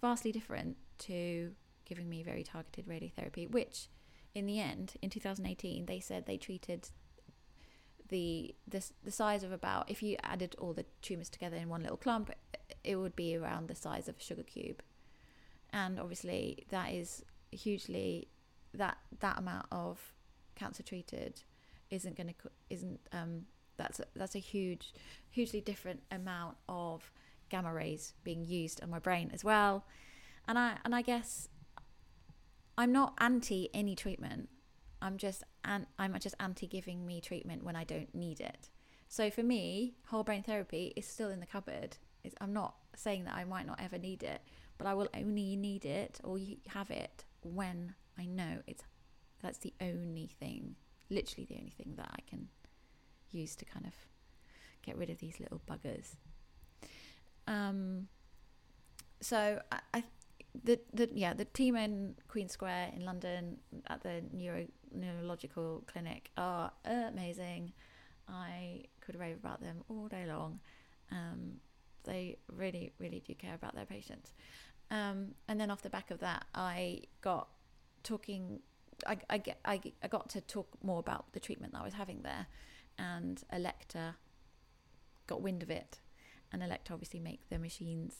[0.00, 1.52] vastly different to
[1.84, 3.88] giving me very targeted radiotherapy, which
[4.34, 6.88] in the end, in 2018, they said they treated
[8.08, 11.82] the the the size of about if you added all the tumors together in one
[11.82, 12.30] little clump,
[12.84, 14.82] it would be around the size of a sugar cube,
[15.72, 18.28] and obviously that is hugely
[18.74, 20.12] that that amount of
[20.54, 21.42] cancer treated
[21.90, 24.92] isn't going to isn't um that's a, that's a huge
[25.30, 27.10] hugely different amount of
[27.50, 29.84] gamma rays being used on my brain as well
[30.48, 31.48] and i and i guess
[32.78, 34.48] i'm not anti any treatment
[35.02, 38.68] I'm just and I'm just anti giving me treatment when I don't need it.
[39.08, 41.96] So for me, whole brain therapy is still in the cupboard.
[42.22, 44.42] It's, I'm not saying that I might not ever need it,
[44.78, 48.82] but I will only need it or have it when I know it's
[49.42, 50.76] that's the only thing,
[51.08, 52.48] literally the only thing that I can
[53.30, 53.94] use to kind of
[54.82, 56.16] get rid of these little buggers.
[57.50, 58.08] Um,
[59.20, 60.04] so I, I
[60.64, 63.58] the the yeah the team in Queen Square in London
[63.88, 67.72] at the neuro neurological clinic are amazing.
[68.28, 70.60] I could rave about them all day long.
[71.10, 71.56] Um,
[72.04, 74.32] they really, really do care about their patients.
[74.90, 77.48] Um, and then off the back of that, I got
[78.02, 78.60] talking.
[79.06, 82.46] I, I, I, got to talk more about the treatment that I was having there,
[82.98, 84.14] and Elekta
[85.26, 86.00] got wind of it,
[86.52, 88.14] and Elekta obviously make the machines,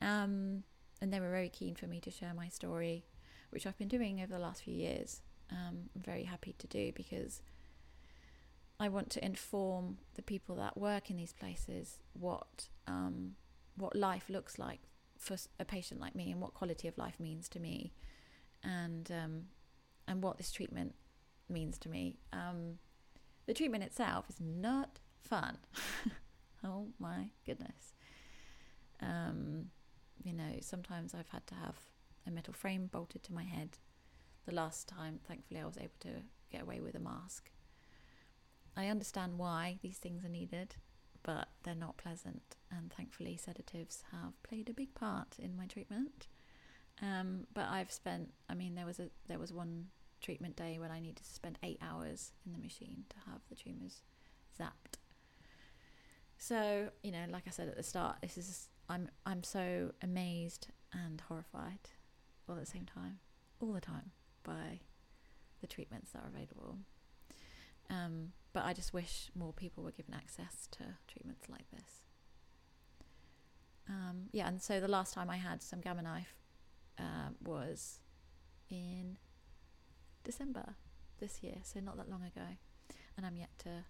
[0.00, 0.64] um,
[1.00, 3.04] and they were very keen for me to share my story,
[3.50, 5.20] which I've been doing over the last few years.
[5.50, 7.42] Um, I'm very happy to do because
[8.80, 13.32] I want to inform the people that work in these places what um,
[13.76, 14.80] what life looks like
[15.18, 17.92] for a patient like me and what quality of life means to me,
[18.62, 19.42] and um,
[20.08, 20.94] and what this treatment
[21.48, 22.16] means to me.
[22.32, 22.78] Um,
[23.46, 25.58] the treatment itself is not fun.
[26.64, 27.94] oh my goodness.
[29.00, 29.66] Um,
[30.22, 31.76] you know, sometimes I've had to have
[32.26, 33.78] a metal frame bolted to my head.
[34.46, 37.50] The last time, thankfully, I was able to get away with a mask.
[38.76, 40.76] I understand why these things are needed,
[41.22, 42.56] but they're not pleasant.
[42.70, 46.26] And thankfully, sedatives have played a big part in my treatment.
[47.00, 49.86] Um, but I've spent, I mean, there was a there was one
[50.20, 53.56] treatment day when I needed to spend eight hours in the machine to have the
[53.56, 54.02] tumours
[54.58, 54.98] zapped.
[56.42, 60.66] So you know, like I said at the start, this is I'm I'm so amazed
[60.92, 61.78] and horrified
[62.48, 63.20] all at the same time,
[63.60, 64.10] all the time
[64.42, 64.80] by
[65.60, 66.78] the treatments that are available.
[67.88, 72.02] Um, but I just wish more people were given access to treatments like this.
[73.88, 76.34] Um, yeah, and so the last time I had some Gamma Knife
[76.98, 78.00] uh, was
[78.68, 79.16] in
[80.24, 80.74] December
[81.20, 82.56] this year, so not that long ago.
[83.16, 83.84] And I'm yet to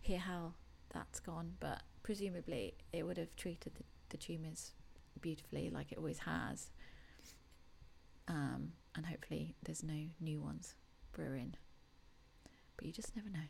[0.00, 0.54] hear how
[0.90, 4.72] that's gone, but presumably it would have treated the, the tumours
[5.20, 6.70] beautifully, like it always has.
[8.26, 10.74] Um, and hopefully there's no new ones
[11.12, 11.54] brewing.
[12.76, 13.46] But you just never know.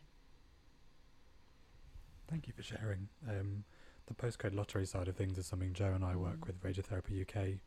[2.29, 3.09] Thank you for sharing.
[3.27, 3.63] Um,
[4.07, 6.47] the postcode lottery side of things is something Joe and I work Mm.
[6.47, 7.59] with Radiotherapy UK.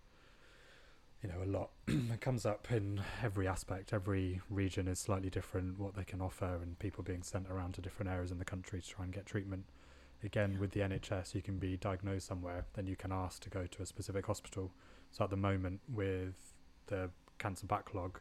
[1.22, 1.70] You know, a lot.
[1.86, 3.92] it comes up in every aspect.
[3.92, 7.80] Every region is slightly different, what they can offer, and people being sent around to
[7.80, 9.64] different areas in the country to try and get treatment.
[10.24, 10.58] Again, Yeah.
[10.58, 13.82] with the NHS, you can be diagnosed somewhere, then you can ask to go to
[13.82, 14.72] a specific hospital.
[15.10, 16.54] So at the moment, with
[16.86, 18.18] the cancer backlog,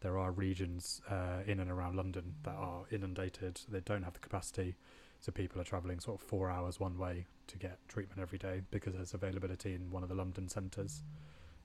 [0.00, 3.60] there are regions uh, in and around London that are inundated.
[3.68, 4.76] They don't have the capacity
[5.20, 8.60] so people are travelling sort of four hours one way to get treatment every day
[8.70, 11.02] because there's availability in one of the London centres.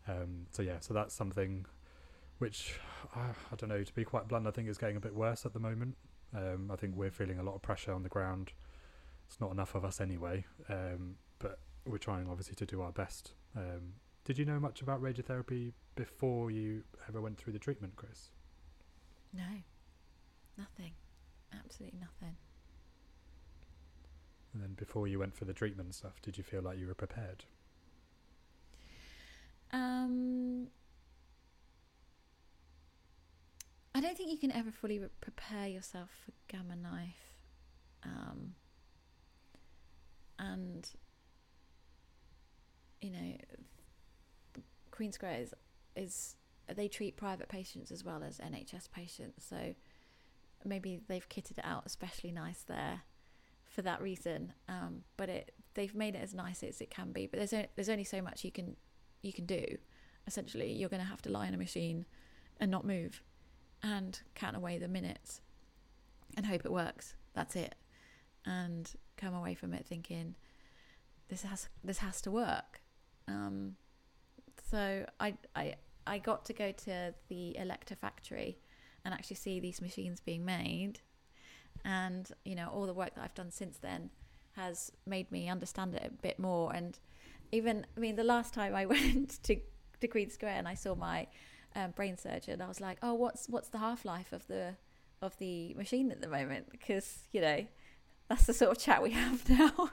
[0.08, 1.66] Um, so yeah, so that's something
[2.40, 2.80] which
[3.16, 3.84] uh, I don't know.
[3.84, 5.96] To be quite blunt, I think is getting a bit worse at the moment.
[6.36, 8.52] Um, I think we're feeling a lot of pressure on the ground.
[9.28, 13.34] It's not enough of us anyway, um, but we're trying obviously to do our best.
[13.56, 18.30] Um, did you know much about radiotherapy before you ever went through the treatment, Kris?
[19.34, 19.44] No,
[20.58, 20.92] nothing.
[21.54, 22.36] Absolutely nothing.
[24.54, 26.88] And then before you went for the treatment and stuff, did you feel like you
[26.88, 27.46] were prepared?
[29.74, 30.68] Um,
[33.94, 37.36] I don't think you can ever fully prepare yourself for gamma knife.
[38.04, 38.54] Um,
[40.40, 40.90] and,
[43.02, 43.38] you know,
[44.92, 45.54] Queen Square is,
[45.96, 46.36] is,
[46.74, 49.46] they treat private patients as well as NHS patients.
[49.48, 49.76] So
[50.64, 53.02] maybe they've kitted it out especially nice there
[53.66, 54.54] for that reason.
[54.70, 57.28] Um, but it, they've made it as nice as it can be.
[57.28, 58.76] But there's, o- there's only so much you can,
[59.22, 59.78] you can do
[60.28, 62.06] essentially you're going to have to lie in a machine
[62.60, 63.22] and not move
[63.84, 65.42] and count away the minutes
[66.38, 67.16] and hope it works.
[67.34, 67.76] That's it.
[68.46, 70.36] And come away from it thinking
[71.30, 72.82] this has this has to work.
[73.28, 73.76] Um,
[74.70, 78.58] so I, I I got to go to the Elekta factory
[79.06, 81.00] and actually see these machines being made.
[81.86, 84.10] And you know all the work that I've done since then
[84.54, 87.00] has made me understand it a bit more and
[87.52, 89.58] even I mean the last time I went to
[90.00, 91.28] to Queen Square and I saw my
[91.76, 94.76] um, brain surgeon, I was like, "Oh, what's what's the half life of the
[95.22, 97.66] of the machine at the moment?" Because you know,
[98.28, 99.92] that's the sort of chat we have now.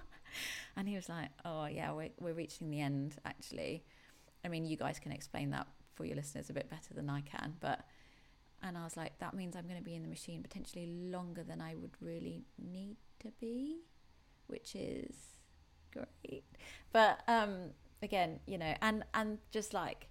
[0.76, 3.16] and he was like, "Oh yeah, we're we're reaching the end.
[3.24, 3.84] Actually,
[4.44, 7.20] I mean, you guys can explain that for your listeners a bit better than I
[7.20, 7.84] can, but."
[8.60, 11.44] And I was like, "That means I'm going to be in the machine potentially longer
[11.44, 13.82] than I would really need to be,
[14.48, 15.37] which is
[15.92, 16.44] great."
[16.92, 17.70] But um,
[18.02, 20.08] again, you know, and and just like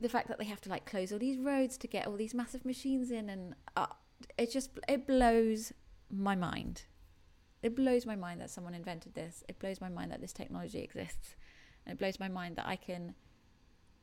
[0.00, 2.34] the fact that they have to like close all these roads to get all these
[2.34, 3.86] massive machines in, and uh,
[4.38, 5.72] it just it blows
[6.10, 6.82] my mind.
[7.62, 9.42] It blows my mind that someone invented this.
[9.48, 11.36] It blows my mind that this technology exists,
[11.84, 13.14] and it blows my mind that I can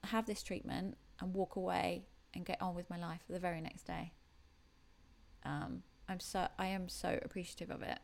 [0.06, 3.84] have this treatment and walk away and get on with my life the very next
[3.84, 4.12] day.
[5.46, 8.00] Um, I'm so I am so appreciative of it,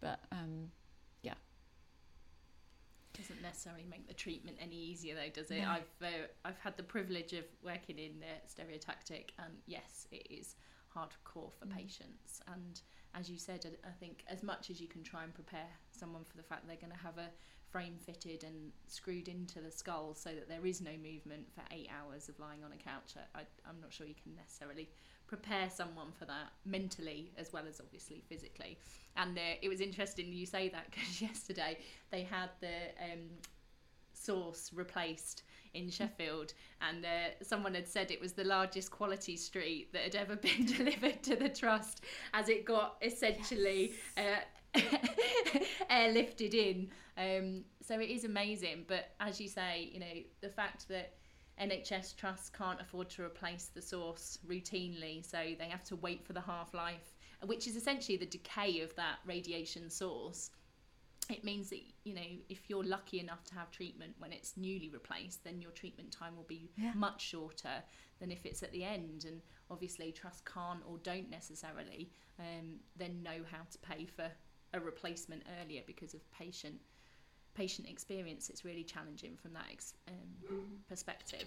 [0.00, 0.70] but um,
[3.16, 5.68] doesn't necessarily make the treatment any easier though does it No.
[5.70, 10.56] i've uh, i've had the privilege of working in uh, stereotactic and yes it is
[10.96, 11.74] hardcore for Mm.
[11.76, 12.80] patients and
[13.14, 16.24] as you said I, I think as much as you can try and prepare someone
[16.24, 17.28] for the fact they're going to have a
[17.72, 21.88] frame fitted and screwed into the skull so that there is no movement for eight
[21.90, 23.14] hours of lying on a couch.
[23.16, 24.88] I, I, i'm not sure you can necessarily
[25.26, 28.78] prepare someone for that mentally as well as obviously physically.
[29.16, 31.78] And uh, it was interesting you say that because yesterday
[32.10, 33.30] they had the um,
[34.12, 35.42] source replaced
[35.74, 36.52] in Sheffield,
[36.82, 40.66] and uh, someone had said it was the largest quality street that had ever been
[40.66, 42.04] delivered to the trust,
[42.34, 44.40] as it got essentially uh,
[45.90, 46.90] airlifted in.
[47.22, 51.14] Um, so it is amazing, but as you say, you know the fact that
[51.60, 56.32] NHS trusts can't afford to replace the source routinely, so they have to wait for
[56.32, 57.12] the half life,
[57.44, 60.50] which is essentially the decay of that radiation source
[61.30, 64.88] it means that you know if you're lucky enough to have treatment when it's newly
[64.88, 66.92] replaced then your treatment time will be Yeah.
[66.94, 67.82] much shorter
[68.18, 73.22] than if it's at the end and obviously trusts can't or don't necessarily um, then
[73.22, 74.30] know how to pay for
[74.74, 76.80] a replacement earlier because of patient
[77.54, 81.46] patient experience it's really challenging from that ex- um, perspective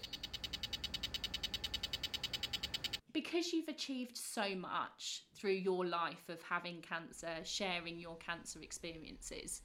[3.16, 9.62] because you've achieved so much through your life of having cancer, sharing your cancer experiences,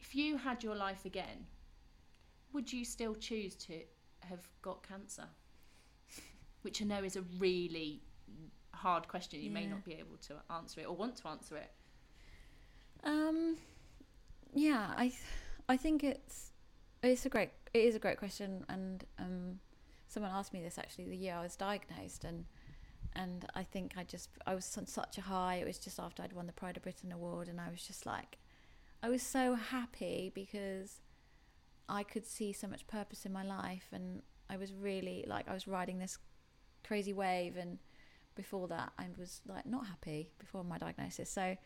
[0.00, 1.46] if you had your life again,
[2.52, 3.74] would you still choose to
[4.28, 5.28] have got cancer?
[6.62, 8.02] Which I know is a really
[8.72, 9.40] hard question.
[9.40, 11.70] You may not be able to answer it or want to answer it.
[13.04, 13.58] Um,
[14.54, 15.12] yeah, I,
[15.68, 16.52] I think it's
[17.02, 19.60] it's a great it is a great question, and um,
[20.08, 22.44] someone asked me this actually the year I was diagnosed, and
[23.14, 25.56] and I think I just I was on such a high.
[25.56, 28.06] It was just after I'd won the Pride of Britain award, and I was just
[28.06, 28.38] like,
[29.02, 31.00] I was so happy because
[31.88, 35.54] I could see so much purpose in my life, and I was really like I
[35.54, 36.18] was riding this
[36.84, 37.78] crazy wave, and
[38.34, 41.30] before that I was like not happy before my diagnosis.
[41.30, 41.56] So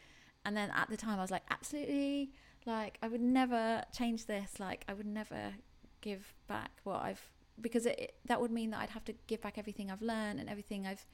[0.44, 2.32] and then at the time I was like absolutely
[2.66, 5.54] like I would never change this like I would never
[6.00, 9.40] give back what I've because it, it- that would mean that I'd have to give
[9.42, 11.06] back everything I've learned and everything I've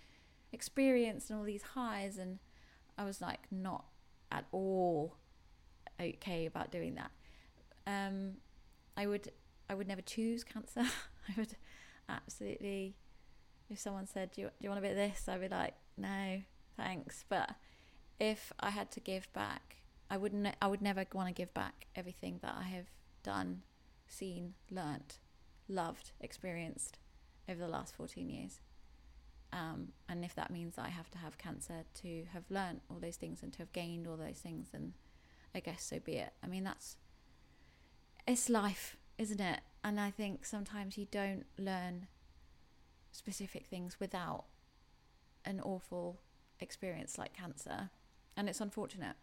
[0.52, 2.38] experienced and all these highs and
[2.98, 3.84] I was like not
[4.32, 5.16] at all
[6.00, 7.10] okay about doing that.
[7.86, 8.34] Um
[8.96, 9.30] I would
[9.68, 10.82] I would never choose cancer.
[11.28, 11.56] I would
[12.08, 12.96] absolutely
[13.68, 15.28] if someone said do you, do you want a bit of this?
[15.28, 16.42] I'd be like no
[16.76, 17.24] thanks.
[17.28, 17.54] But
[18.18, 19.76] if I had to give back,
[20.10, 22.86] I would ne- I would never want to give back everything that I have
[23.22, 23.62] done,
[24.08, 25.18] seen, learnt,
[25.68, 26.98] loved, experienced
[27.48, 28.60] over the last 14 years.
[29.52, 32.98] Um, and if that means that I have to have cancer to have learnt all
[32.98, 34.94] those things and to have gained all those things, then
[35.54, 36.32] I guess so be it.
[36.42, 36.96] I mean, that's
[38.26, 39.60] it's life, isn't it?
[39.82, 42.08] And I think sometimes you don't learn
[43.12, 44.44] specific things without
[45.44, 46.20] an awful
[46.60, 47.90] experience like cancer
[48.36, 49.16] and it's unfortunate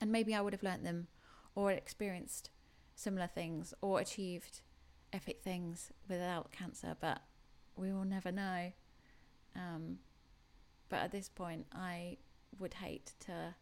[0.00, 1.06] and maybe i would have learnt them
[1.54, 2.50] or experienced
[2.94, 4.60] similar things or achieved
[5.12, 7.22] epic things without cancer but
[7.76, 8.72] we will never know.
[9.56, 9.98] Um,
[10.88, 12.18] but at this point i
[12.58, 13.54] would hate to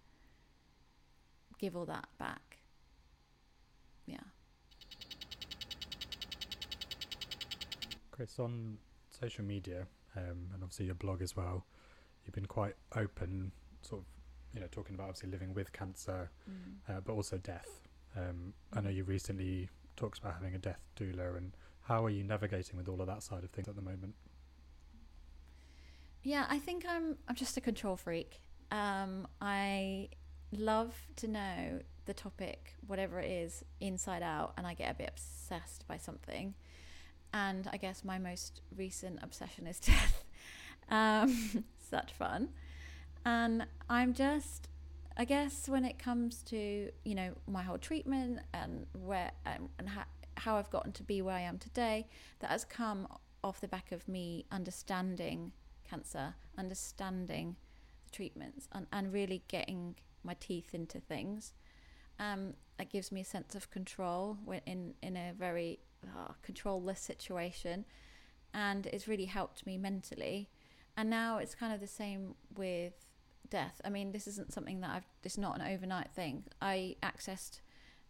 [1.58, 2.58] give all that back.
[4.06, 4.16] Yeah.
[8.10, 8.78] Kris, on
[9.10, 9.86] social media
[10.16, 11.66] um, and obviously your blog as well,
[12.24, 14.06] you've been quite open, sort of,
[14.58, 16.74] you know, talking about obviously living with cancer, mm.
[16.88, 17.68] uh, but also death.
[18.16, 22.24] Um, I know you recently talked about having a death doula, and how are you
[22.24, 24.16] navigating with all of that side of things at the moment?
[26.24, 28.40] Yeah, I think I'm I'm just a control freak.
[28.72, 30.08] Um, I
[30.50, 35.10] love to know the topic, whatever it is, inside out, and I get a bit
[35.10, 36.54] obsessed by something.
[37.32, 40.24] And I guess my most recent obsession is death.
[40.90, 42.48] Um, such fun.
[43.28, 44.70] And I'm just,
[45.18, 49.86] I guess, when it comes to you know my whole treatment and where and, and
[49.90, 50.04] how
[50.38, 52.06] how I've gotten to be where I am today,
[52.38, 53.06] that has come
[53.44, 55.52] off the back of me understanding
[55.88, 57.56] cancer, understanding
[58.06, 61.52] the treatments, and, and really getting my teeth into things.
[62.18, 62.54] Um,
[62.88, 67.84] gives me a sense of control when in in a very uh, controlless situation,
[68.54, 70.48] and it's really helped me mentally.
[70.96, 73.07] And now it's kind of the same with
[73.50, 73.80] death.
[73.84, 75.06] I mean, this isn't something that I've.
[75.24, 76.44] It's not an overnight thing.
[76.60, 77.60] I accessed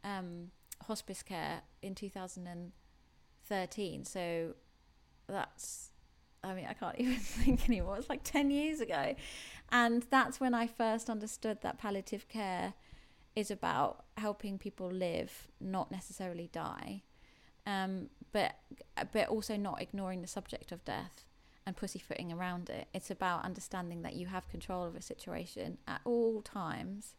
[0.05, 0.51] um,
[0.87, 4.55] hospice care in 2013, so
[5.29, 5.91] that's
[6.43, 7.99] I mean, I can't even think anymore.
[7.99, 9.15] It's like 10 years ago.
[9.71, 12.75] And that's when I first understood that palliative care
[13.37, 17.03] is about helping people live, not necessarily die,
[17.67, 18.57] um, but
[19.13, 21.25] but also not ignoring the subject of death
[21.69, 22.89] and pussyfooting around it.
[22.93, 27.15] It's about understanding that you have control of a situation at all times,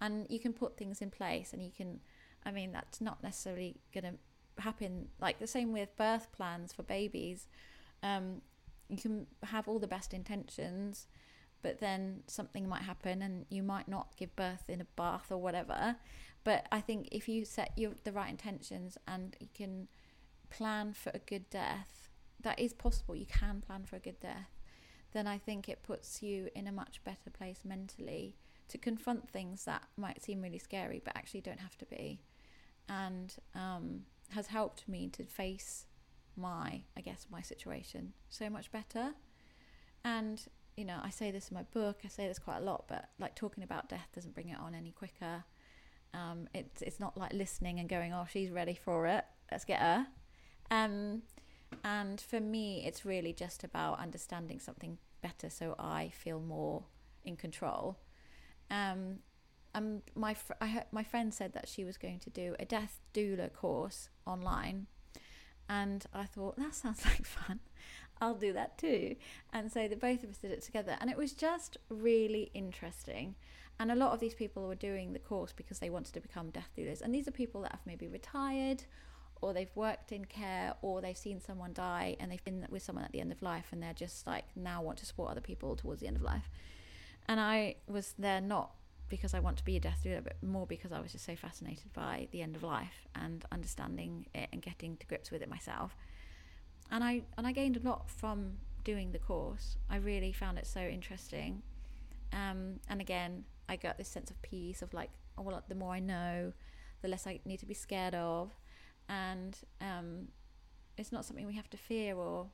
[0.00, 2.00] and you can put things in place, and you can.
[2.46, 5.08] I mean, that's not necessarily going to happen.
[5.20, 7.48] Like the same with birth plans for babies.
[8.02, 8.42] Um,
[8.88, 11.08] you can have all the best intentions
[11.62, 15.38] but then something might happen and you might not give birth in a bath or
[15.38, 15.96] whatever.
[16.44, 19.88] But I think if you set your the right intentions and you can
[20.50, 22.07] plan for a good death,
[22.42, 23.16] that is possible.
[23.16, 24.50] You can plan for a good death.
[25.12, 28.36] Then I think it puts you in a much better place mentally
[28.68, 32.20] to confront things that might seem really scary, but actually don't have to be,
[32.88, 35.86] and um, has helped me to face
[36.36, 39.14] my, I guess, my situation so much better.
[40.04, 40.42] And
[40.76, 43.08] you know, I say this in my book, I say this quite a lot, but
[43.18, 45.42] like talking about death doesn't bring it on any quicker.
[46.14, 49.24] Um, it's it's not like listening and going, oh, she's ready for it.
[49.50, 50.06] Let's get her.
[50.70, 51.22] Um,
[51.84, 56.84] and for me, it's really just about understanding something better, so I feel more
[57.24, 57.98] in control.
[58.70, 59.18] Um,
[59.74, 62.64] um, my fr- I heard, my friend said that she was going to do a
[62.64, 64.86] death doula course online,
[65.68, 67.60] and I thought that sounds like fun.
[68.20, 69.16] I'll do that too.
[69.52, 70.96] And so the both of us did it together.
[71.00, 73.36] And it was just really interesting.
[73.80, 76.50] And a lot of these people were doing the course because they wanted to become
[76.50, 77.00] death doulas.
[77.00, 78.84] And these are people that have maybe retired
[79.40, 83.04] or they've worked in care or they've seen someone die and they've been with someone
[83.04, 85.76] at the end of life and they're just like now want to support other people
[85.76, 86.50] towards the end of life.
[87.26, 88.72] And I was there not
[89.08, 91.34] because I want to be a death doula, but more because I was just so
[91.34, 95.48] fascinated by the end of life and understanding it and getting to grips with it
[95.48, 95.96] myself
[96.90, 98.52] and I and I gained a lot from
[98.84, 99.76] doing the course.
[99.90, 101.62] I really found it so interesting.
[102.32, 105.92] Um, and again, I got this sense of peace of like, oh well, the more
[105.92, 106.52] I know,
[107.02, 108.50] the less I need to be scared of,
[109.08, 110.28] and um,
[110.96, 112.48] it's not something we have to fear or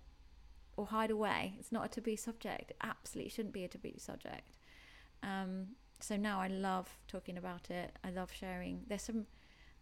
[0.77, 1.55] or hide away.
[1.59, 2.73] It's not a taboo subject.
[2.73, 4.55] It absolutely shouldn't be a taboo subject.
[5.23, 5.69] Um,
[6.01, 7.93] so now I love talking about it.
[8.03, 8.83] I love sharing.
[8.89, 9.27] There's some,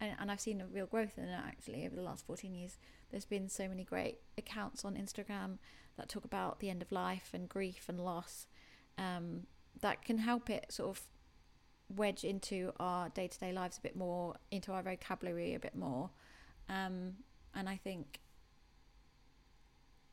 [0.01, 2.79] and, and I've seen a real growth in it actually over the last 14 years.
[3.11, 5.59] There's been so many great accounts on Instagram
[5.97, 8.47] that talk about the end of life and grief and loss
[8.99, 9.47] um,
[9.81, 11.03] that can help it sort of
[11.95, 15.75] wedge into our day to day lives a bit more, into our vocabulary a bit
[15.75, 16.11] more.
[16.69, 17.15] Um,
[17.55, 18.21] and I think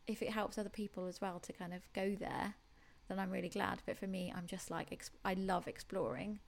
[0.08, 2.56] if it helps other people as well to kind of go there,
[3.08, 3.82] then I'm really glad.
[3.86, 6.40] But for me, I'm just like, exp- I love exploring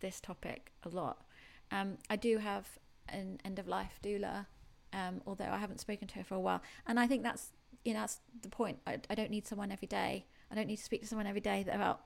[0.00, 1.24] this topic a lot.
[1.70, 2.68] Um, I do have
[3.08, 4.46] an end of life doula
[4.92, 6.62] um, although I haven't spoken to her for a while.
[6.86, 7.50] And I think that's
[7.84, 8.78] you know that's the point.
[8.86, 10.26] I, I don't need someone every day.
[10.50, 12.02] I don't need to speak to someone every day about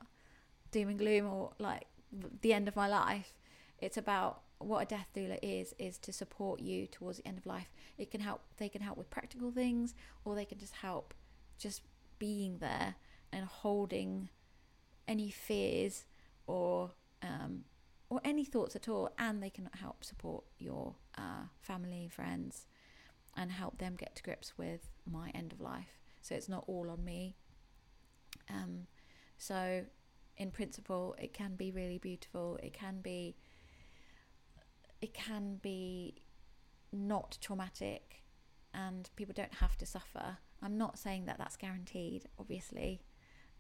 [0.71, 1.87] doom and gloom or like
[2.41, 3.35] the end of my life.
[3.79, 7.47] It's about what a death doula is is to support you towards the end of
[7.47, 7.71] life.
[7.99, 8.43] It can help.
[8.57, 11.15] They can help with practical things, or they can just help
[11.59, 11.83] just
[12.19, 12.95] being there
[13.33, 14.31] and holding
[15.07, 16.07] any fears
[16.47, 17.65] or um,
[18.09, 22.67] or any thoughts at all, and they can help support your uh, family, friends,
[23.37, 25.99] and help them get to grips with my end of life.
[26.23, 27.37] So it's not all on me.
[28.49, 28.87] Um,
[29.39, 29.85] so,
[30.37, 32.59] in principle, it can be really beautiful.
[32.63, 33.37] It can be,
[35.01, 36.23] it can be
[36.93, 38.23] not traumatic,
[38.73, 40.39] and people don't have to suffer.
[40.63, 43.03] I'm not saying that that's guaranteed, obviously,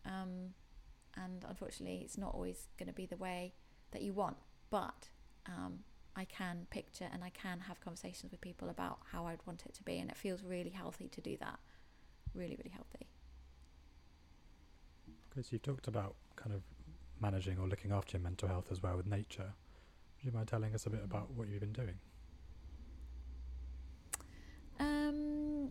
[0.05, 0.55] um,
[1.16, 3.55] and unfortunately, it's not always going to be the way
[3.93, 4.37] that you want.
[4.70, 5.09] But
[5.47, 5.80] um,
[6.14, 9.74] I can picture and I can have conversations with people about how I'd want it
[9.74, 11.59] to be, and it feels really healthy to do that.
[12.34, 13.07] Really, really healthy.
[15.28, 16.62] Because you talked about kind of
[17.20, 19.53] managing or looking after your mental health as well with nature.
[20.19, 21.95] Would you mind telling us a bit about what you've been doing?
[24.79, 25.71] Um,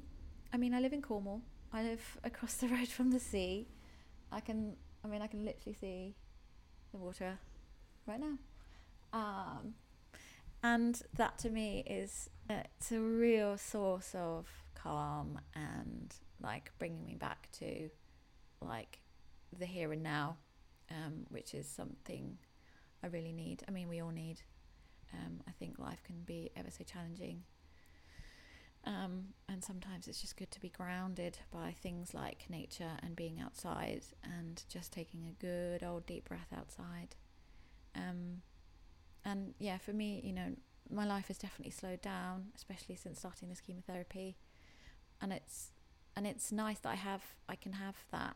[0.54, 1.42] I mean, I live in Cornwall.
[1.74, 3.68] I live across the road from the sea.
[4.32, 6.16] I can, I mean, I can literally see
[6.92, 7.38] the water
[8.08, 8.38] right now.
[9.14, 9.76] Um,
[10.64, 17.16] and that to me is it's a real source of calm and like bringing me
[17.16, 17.90] back to
[18.62, 19.00] like
[19.58, 20.38] the here and now
[20.92, 22.38] um, which is something
[23.06, 24.42] I really need I mean we all need
[25.14, 27.44] um, I think life can be ever so challenging
[28.86, 33.40] um, and sometimes it's just good to be grounded by things like nature and being
[33.40, 37.16] outside and just taking a good old deep breath outside
[37.96, 38.42] um,
[39.24, 40.56] and yeah, for me, you know,
[40.90, 44.38] my life has definitely slowed down, especially since starting this chemotherapy.
[45.22, 45.72] And it's
[46.16, 48.36] and it's nice that I have I can have that.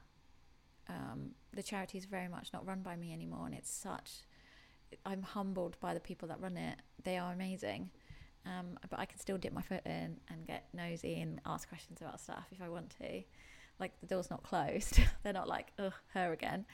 [0.89, 4.23] Um, the charity is very much not run by me anymore, and it's such
[5.05, 6.77] I'm humbled by the people that run it.
[7.03, 7.89] They are amazing.
[8.45, 12.01] Um, but I can still dip my foot in and get nosy and ask questions
[12.01, 13.23] about stuff if I want to.
[13.79, 14.99] Like the door's not closed.
[15.23, 16.65] They're not like, ugh, her again.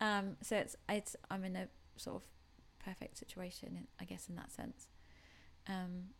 [0.00, 2.22] Um, so it's it's I'm in a sort of
[2.84, 4.88] perfect situation, I guess, in that sense.
[5.68, 6.10] Um,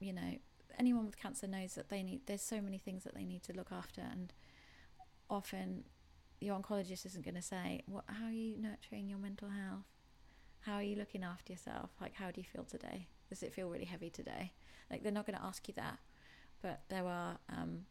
[0.00, 0.38] you know,
[0.78, 2.22] anyone with cancer knows that they need.
[2.26, 4.32] There's so many things that they need to look after, and
[5.30, 5.84] often
[6.40, 8.04] your oncologist isn't going to say, "What?
[8.08, 9.86] How are you nurturing your mental health?
[10.62, 11.90] How are you looking after yourself?
[12.00, 13.06] Like, how do you feel today?
[13.28, 14.52] Does it feel really heavy today?"
[14.90, 15.98] Like, they're not going to ask you that,
[16.60, 17.86] but there are, um,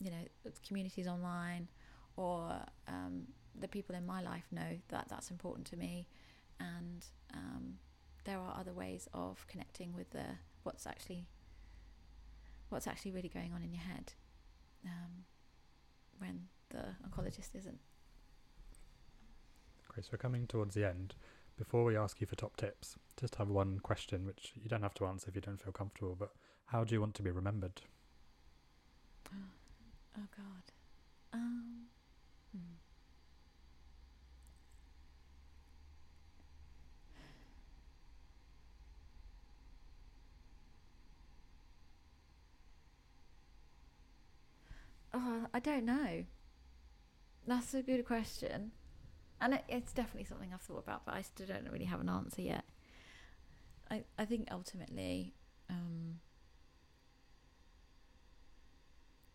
[0.00, 1.68] you know, communities online,
[2.16, 3.28] or um,
[3.58, 6.08] the people in my life know that that's important to me,
[6.60, 7.78] and um,
[8.24, 10.24] there are other ways of connecting with the
[10.64, 11.26] what's actually
[12.68, 14.12] what's actually really going on in your head
[14.84, 15.24] um,
[16.18, 17.78] when the oncologist isn't.
[19.88, 20.04] Great.
[20.04, 21.14] So coming towards the end.
[21.56, 24.94] Before we ask you for top tips, just have one question, which you don't have
[24.94, 26.14] to answer if you don't feel comfortable.
[26.18, 26.30] But
[26.66, 27.80] how do you want to be remembered?
[30.18, 30.72] Oh God.
[31.32, 31.86] Um,
[32.52, 32.58] hmm.
[45.14, 46.24] Oh, I don't know.
[47.46, 48.72] That's a good question.
[49.40, 52.08] And it, it's definitely something I've thought about, but I still don't really have an
[52.08, 52.64] answer yet.
[53.90, 55.34] I, I think ultimately,
[55.70, 56.20] um,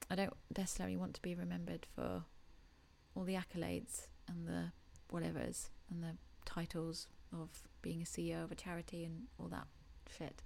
[0.10, 2.24] I don't necessarily want to be remembered for
[3.16, 4.72] all the accolades and the
[5.14, 7.50] whatevers and the titles of
[7.82, 9.68] being a CEO of a charity and all that
[10.18, 10.42] shit.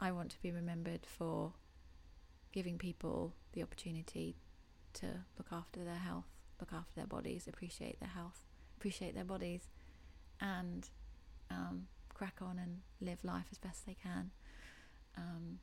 [0.00, 1.52] I want to be remembered for
[2.52, 4.36] giving people the opportunity
[4.94, 5.06] to
[5.38, 6.26] look after their health,
[6.60, 8.42] look after their bodies, appreciate their health,
[8.82, 9.68] appreciate their bodies,
[10.40, 10.90] and
[11.52, 14.32] um, crack on and live life as best they can.
[15.16, 15.60] Um,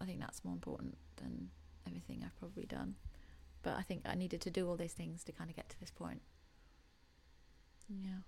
[0.00, 1.50] I think that's more important than
[1.88, 2.94] everything I've probably done.
[3.64, 5.80] But I think I needed to do all these things to kind of get to
[5.80, 6.22] this point.
[7.88, 8.22] Yeah.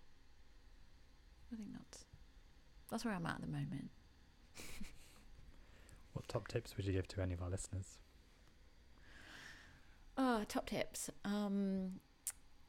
[1.53, 2.05] I think that's
[2.91, 3.91] that's where I'm at at the moment.
[6.12, 7.99] what top tips would you give to any of our listeners?
[10.18, 11.09] Oh, top tips.
[11.24, 12.01] Um,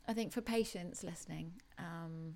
[0.08, 2.36] I think for patients listening, um,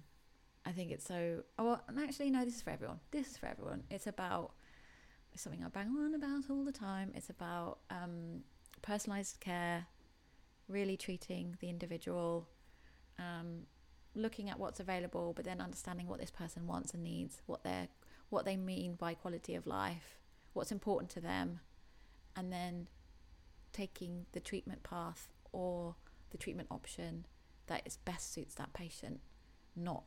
[0.65, 1.43] I think it's so.
[1.57, 2.99] Oh, well, actually, no, this is for everyone.
[3.11, 3.83] This is for everyone.
[3.89, 4.53] It's about
[5.33, 7.11] it's something I bang on about all the time.
[7.15, 8.43] It's about um,
[8.81, 9.85] personalized care,
[10.67, 12.47] really treating the individual,
[13.17, 13.63] um,
[14.15, 17.87] looking at what's available, but then understanding what this person wants and needs, what they
[18.29, 20.19] what they mean by quality of life,
[20.53, 21.59] what's important to them,
[22.35, 22.87] and then
[23.73, 25.95] taking the treatment path or
[26.31, 27.25] the treatment option
[27.69, 29.21] that is best suits that patient,
[29.75, 30.03] not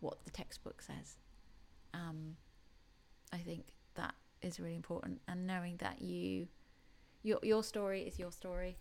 [0.00, 1.16] what the textbook says.
[1.92, 2.36] Um,
[3.32, 6.46] I think that is really important, and knowing that you,
[7.22, 8.76] your your story is your story.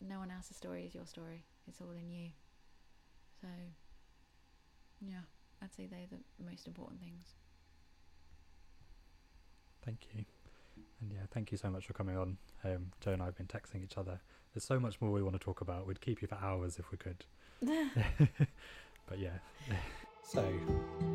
[0.00, 1.44] No one else's story is your story.
[1.68, 2.30] It's all in you.
[3.40, 3.46] So,
[5.00, 5.22] yeah,
[5.62, 7.34] I'd say they're the most important things.
[9.84, 10.24] Thank you.
[11.00, 12.36] And yeah, thank you so much for coming on.
[12.64, 14.20] Um, Joe and I have been texting each other.
[14.54, 15.86] There's so much more we want to talk about.
[15.86, 17.24] We'd keep you for hours if we could.
[19.08, 19.38] but yeah.
[20.24, 20.50] So,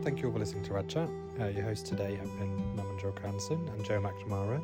[0.04, 1.10] thank you all for listening to Rad Chat.
[1.40, 4.60] Uh, your hosts today have been Naman Julka-Anderson and Joe McNamara.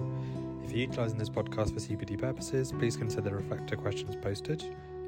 [0.63, 4.63] If you're utilising this podcast for CPD purposes, please consider the reflector questions posted,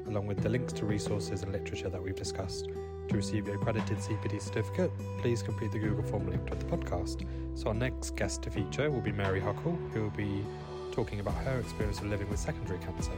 [0.06, 2.70] along with the links to resources and literature that we've discussed.
[3.08, 7.24] To receive your accredited CPD certificate, please complete the Google form linked with the podcast.
[7.54, 10.44] So, our next guest to feature will be Mary Huckle, who will be
[10.92, 13.12] talking about her experience of living with secondary cancer.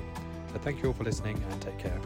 [0.53, 2.01] So, thank you all for listening and take care.